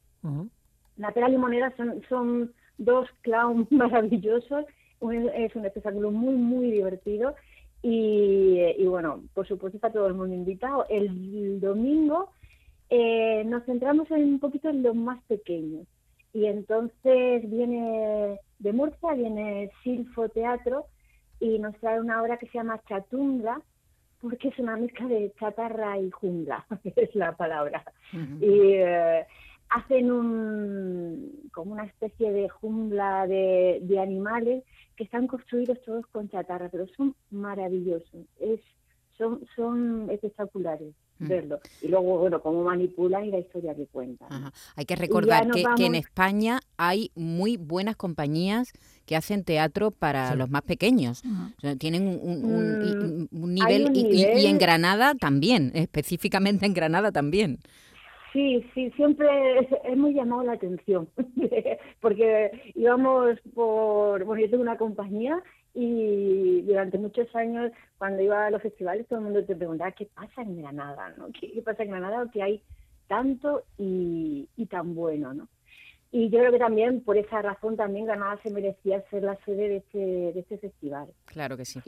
La 0.97 1.11
pera 1.11 1.29
limonera 1.29 1.73
son, 1.77 2.01
son 2.09 2.53
dos 2.77 3.07
clowns 3.21 3.71
maravillosos, 3.71 4.65
es 5.35 5.55
un 5.55 5.65
espectáculo 5.65 6.11
muy, 6.11 6.35
muy 6.35 6.71
divertido. 6.71 7.35
Y, 7.83 8.59
y, 8.77 8.85
bueno, 8.87 9.23
por 9.35 9.47
supuesto 9.47 9.77
está 9.77 9.91
todo 9.91 10.07
el 10.07 10.15
mundo 10.15 10.33
invitado. 10.33 10.87
El 10.89 11.59
domingo 11.59 12.31
eh, 12.89 13.43
nos 13.45 13.63
centramos 13.65 14.09
en 14.11 14.23
un 14.23 14.39
poquito 14.39 14.69
en 14.69 14.83
los 14.83 14.95
más 14.95 15.21
pequeños. 15.23 15.85
Y 16.33 16.45
entonces 16.45 17.49
viene 17.49 18.39
de 18.59 18.73
Murcia, 18.73 19.13
viene 19.13 19.71
Silfo 19.83 20.29
Teatro, 20.29 20.85
y 21.39 21.59
nos 21.59 21.75
trae 21.77 21.99
una 21.99 22.21
obra 22.21 22.37
que 22.37 22.47
se 22.47 22.57
llama 22.57 22.81
Chatunga, 22.87 23.61
porque 24.21 24.49
es 24.49 24.59
una 24.59 24.75
mezcla 24.77 25.07
de 25.07 25.31
chatarra 25.39 25.99
y 25.99 26.09
jungla, 26.11 26.65
es 26.95 27.13
la 27.15 27.35
palabra. 27.35 27.83
Y 28.13 28.73
eh, 28.73 29.25
hacen 29.69 30.11
un, 30.11 31.49
como 31.51 31.73
una 31.73 31.85
especie 31.85 32.31
de 32.31 32.49
jungla 32.49 33.27
de, 33.27 33.79
de, 33.81 33.99
animales 33.99 34.63
que 34.95 35.03
están 35.03 35.27
construidos 35.27 35.81
todos 35.85 36.05
con 36.07 36.29
chatarra, 36.29 36.69
pero 36.69 36.87
son 36.95 37.15
maravillosos, 37.31 38.25
es, 38.39 38.61
son, 39.17 39.45
son 39.55 40.09
espectaculares. 40.09 40.93
Mm. 41.19 41.27
verlo. 41.27 41.59
Y 41.81 41.87
luego, 41.87 42.19
bueno, 42.19 42.41
cómo 42.41 42.63
manipulan 42.63 43.25
y 43.25 43.31
la 43.31 43.39
historia 43.39 43.75
que 43.75 43.87
cuentan. 43.87 44.51
Hay 44.75 44.85
que 44.85 44.95
recordar 44.95 45.49
que, 45.49 45.63
que, 45.75 45.85
en 45.85 45.95
España 45.95 46.59
hay 46.77 47.11
muy 47.15 47.57
buenas 47.57 47.95
compañías 47.95 48.71
que 49.05 49.15
hacen 49.15 49.43
teatro 49.43 49.91
para 49.91 50.35
los 50.35 50.49
más 50.49 50.61
pequeños. 50.63 51.23
tienen 51.79 52.07
un, 52.07 53.27
mm, 53.31 53.53
nivel, 53.53 53.91
y, 53.95 54.45
en 54.45 54.57
Granada 54.57 55.15
también, 55.15 55.71
específicamente 55.75 56.65
en 56.65 56.73
Granada 56.73 57.11
también. 57.11 57.59
Sí, 58.37 58.63
sí, 58.75 58.91
siempre 58.91 59.27
muy 59.95 60.13
llamado 60.13 60.43
la 60.43 60.53
atención, 60.53 61.09
porque 62.01 62.51
íbamos 62.75 63.39
por, 63.55 64.23
bueno, 64.25 64.43
yo 64.43 64.51
tengo 64.51 64.61
una 64.61 64.77
compañía 64.77 65.41
y 65.73 66.61
durante 66.61 66.99
muchos 66.99 67.35
años 67.35 67.71
cuando 67.97 68.21
iba 68.21 68.45
a 68.45 68.51
los 68.51 68.61
festivales 68.61 69.07
todo 69.07 69.17
el 69.17 69.25
mundo 69.25 69.43
te 69.43 69.55
preguntaba 69.55 69.91
qué 69.91 70.05
pasa 70.05 70.43
en 70.43 70.61
Granada, 70.61 71.15
¿no? 71.17 71.29
¿Qué, 71.31 71.59
pasa 71.63 71.81
en 71.81 71.89
Granada? 71.89 72.29
Que 72.31 72.43
hay 72.43 72.61
tanto 73.07 73.63
y, 73.79 74.47
y 74.55 74.67
tan 74.67 74.93
bueno, 74.93 75.33
¿no? 75.33 75.47
Y 76.11 76.29
yo 76.29 76.37
creo 76.37 76.51
que 76.51 76.59
también 76.59 77.01
por 77.01 77.17
esa 77.17 77.41
razón 77.41 77.75
también 77.75 78.05
Granada 78.05 78.39
se 78.43 78.51
merecía 78.51 79.01
ser 79.09 79.23
la 79.23 79.35
sede 79.45 79.67
de 79.67 79.77
este, 79.77 79.97
de 79.97 80.39
este 80.39 80.59
festival. 80.59 81.07
Claro 81.25 81.57
que 81.57 81.65
sí. 81.65 81.79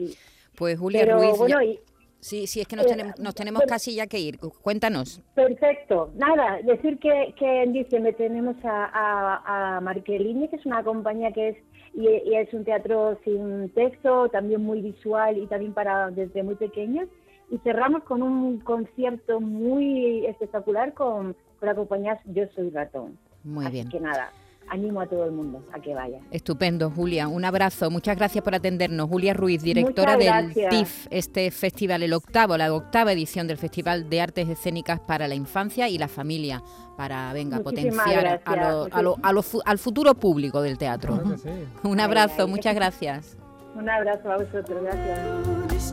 Pues 0.56 0.76
Julia 0.76 1.04
Ruiz... 1.14 1.78
Sí, 2.20 2.46
sí, 2.46 2.60
es 2.60 2.68
que 2.68 2.76
nos, 2.76 2.86
eh, 2.86 2.90
tenemos, 2.90 3.18
nos 3.18 3.34
tenemos 3.34 3.62
casi 3.66 3.94
ya 3.94 4.06
que 4.06 4.18
ir. 4.18 4.38
Cuéntanos. 4.38 5.22
Perfecto. 5.34 6.10
Nada, 6.14 6.58
decir 6.62 6.98
que, 6.98 7.34
que 7.38 7.62
en 7.62 7.72
diciembre 7.72 8.12
tenemos 8.12 8.56
a, 8.64 8.84
a, 8.92 9.76
a 9.76 9.80
Marquelini, 9.80 10.48
que 10.48 10.56
es 10.56 10.66
una 10.66 10.82
compañía 10.84 11.32
que 11.32 11.48
es 11.50 11.56
y, 11.94 12.34
es 12.34 12.52
un 12.52 12.64
teatro 12.64 13.18
sin 13.24 13.70
texto, 13.70 14.28
también 14.28 14.62
muy 14.62 14.80
visual 14.80 15.38
y 15.38 15.46
también 15.46 15.72
para 15.72 16.10
desde 16.10 16.42
muy 16.42 16.54
pequeños. 16.54 17.08
Y 17.50 17.58
cerramos 17.58 18.04
con 18.04 18.22
un 18.22 18.60
concierto 18.60 19.40
muy 19.40 20.24
espectacular 20.26 20.94
con, 20.94 21.34
con 21.58 21.68
la 21.68 21.74
compañía 21.74 22.20
Yo 22.26 22.44
Soy 22.54 22.70
Ratón. 22.70 23.18
Muy 23.42 23.64
Así 23.64 23.74
bien. 23.74 23.88
que 23.88 23.98
nada, 23.98 24.30
animo 24.70 25.00
a 25.00 25.06
todo 25.06 25.24
el 25.24 25.32
mundo 25.32 25.62
a 25.72 25.80
que 25.80 25.94
vaya. 25.94 26.20
Estupendo, 26.30 26.90
Julia. 26.90 27.28
Un 27.28 27.44
abrazo. 27.44 27.90
Muchas 27.90 28.16
gracias 28.16 28.42
por 28.42 28.54
atendernos. 28.54 29.08
Julia 29.08 29.34
Ruiz, 29.34 29.62
directora 29.62 30.16
del 30.16 30.54
TIF, 30.54 31.06
este 31.10 31.50
festival, 31.50 32.02
el 32.02 32.12
octavo, 32.12 32.56
la 32.56 32.72
octava 32.72 33.12
edición 33.12 33.46
del 33.46 33.58
Festival 33.58 34.08
de 34.08 34.20
Artes 34.20 34.48
Escénicas 34.48 35.00
para 35.00 35.28
la 35.28 35.34
Infancia 35.34 35.88
y 35.88 35.98
la 35.98 36.08
Familia, 36.08 36.62
para, 36.96 37.32
venga, 37.32 37.58
potenciar 37.60 38.40
a 38.44 38.56
lo, 38.56 38.88
a 38.90 39.02
lo, 39.02 39.16
a 39.22 39.32
lo, 39.32 39.44
al 39.64 39.78
futuro 39.78 40.14
público 40.14 40.62
del 40.62 40.78
teatro. 40.78 41.18
Claro 41.18 41.36
sí. 41.36 41.50
Un 41.82 42.00
abrazo, 42.00 42.48
muchas 42.48 42.74
gracias. 42.74 43.36
Un 43.74 43.88
abrazo 43.88 44.30
a 44.30 44.36
vosotros, 44.38 44.82
gracias. 44.82 45.90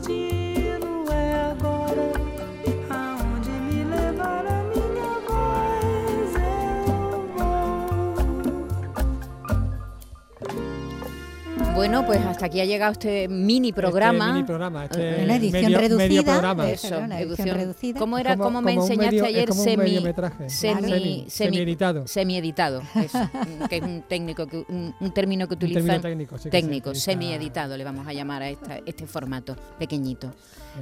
Bueno, 11.78 12.04
pues 12.04 12.18
hasta 12.26 12.46
aquí 12.46 12.60
ha 12.60 12.64
llegado 12.64 12.90
este 12.90 13.28
mini 13.28 13.72
programa. 13.72 14.24
Este 14.24 14.32
mini 14.32 14.44
programa, 14.44 14.84
este 14.86 15.22
una 15.22 15.36
edición 15.36 15.62
medio, 15.62 15.78
reducida. 15.78 16.08
medio 16.08 16.24
programa. 16.24 16.68
Eso, 16.70 16.98
una 16.98 17.20
edición 17.20 17.48
reducida. 17.56 17.98
¿Cómo 18.00 18.18
era? 18.18 18.32
Como- 18.32 18.42
¿Cómo 18.48 18.62
me 18.62 18.74
como 18.74 18.82
enseñaste 18.84 19.14
medio- 19.14 19.24
ayer? 19.26 19.48
como 19.48 19.62
Semi, 19.62 19.90
semi, 19.90 20.02
Semi- 20.48 20.48
semi- 20.48 21.30
semieditado. 21.30 22.06
Semieditado, 22.08 22.82
eso, 22.96 23.30
que 23.70 23.76
es 23.76 23.82
un 23.82 24.02
técnico 24.08 24.48
que, 24.48 24.56
un, 24.68 24.92
un 24.98 25.14
término 25.14 25.46
que 25.46 25.54
Un 25.54 25.60
término 25.60 25.78
utilizan 25.78 26.02
técnico, 26.02 26.36
sí, 26.36 26.42
que 26.44 26.50
se 26.50 26.50
técnico, 26.50 26.90
utiliza- 26.90 27.04
semieditado 27.12 27.76
le 27.76 27.84
vamos 27.84 28.08
a 28.08 28.12
llamar 28.12 28.42
a 28.42 28.48
esta- 28.50 28.78
este 28.84 29.06
formato 29.06 29.54
pequeñito. 29.78 30.32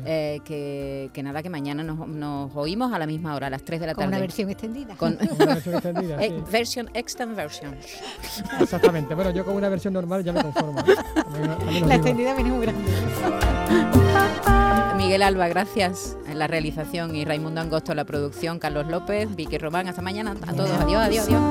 Eh, 0.04 0.40
que, 0.44 1.10
que 1.12 1.22
nada, 1.22 1.42
que 1.42 1.50
mañana 1.50 1.82
nos, 1.82 2.06
nos 2.08 2.54
oímos 2.54 2.92
a 2.92 2.98
la 2.98 3.06
misma 3.06 3.34
hora, 3.34 3.46
a 3.46 3.50
las 3.50 3.62
3 3.62 3.80
de 3.80 3.86
la 3.86 3.94
Con 3.94 4.02
tarde. 4.04 4.16
una 4.16 4.20
versión 4.20 4.50
extendida. 4.50 4.94
Con 4.96 5.16
Una 5.36 5.46
versión 5.54 5.74
extendida, 5.76 6.22
eh, 6.22 6.30
sí. 6.30 6.44
version, 6.52 6.90
extend 6.94 7.36
version. 7.36 7.74
Exactamente. 8.60 9.14
Bueno, 9.14 9.30
yo 9.30 9.44
con 9.44 9.54
una 9.56 9.68
versión 9.68 9.94
normal 9.94 10.24
ya 10.24 10.32
me 10.32 10.42
conformo. 10.42 10.80
Os 10.80 11.86
La 11.88 11.94
extendida 11.94 12.34
viene 12.34 12.50
muy 12.50 12.66
grande. 12.66 12.82
Miguel 14.96 15.22
Alba, 15.22 15.48
gracias 15.48 16.16
en 16.26 16.38
la 16.38 16.46
realización 16.46 17.14
y 17.14 17.24
Raimundo 17.24 17.60
Angosto 17.60 17.92
en 17.92 17.96
la 17.96 18.04
producción, 18.04 18.58
Carlos 18.58 18.86
López, 18.88 19.34
Vicky 19.36 19.58
Román, 19.58 19.88
hasta 19.88 20.02
mañana 20.02 20.34
a 20.46 20.52
todos, 20.52 20.70
adiós, 20.70 21.02
adiós, 21.04 21.28
adiós. 21.28 21.42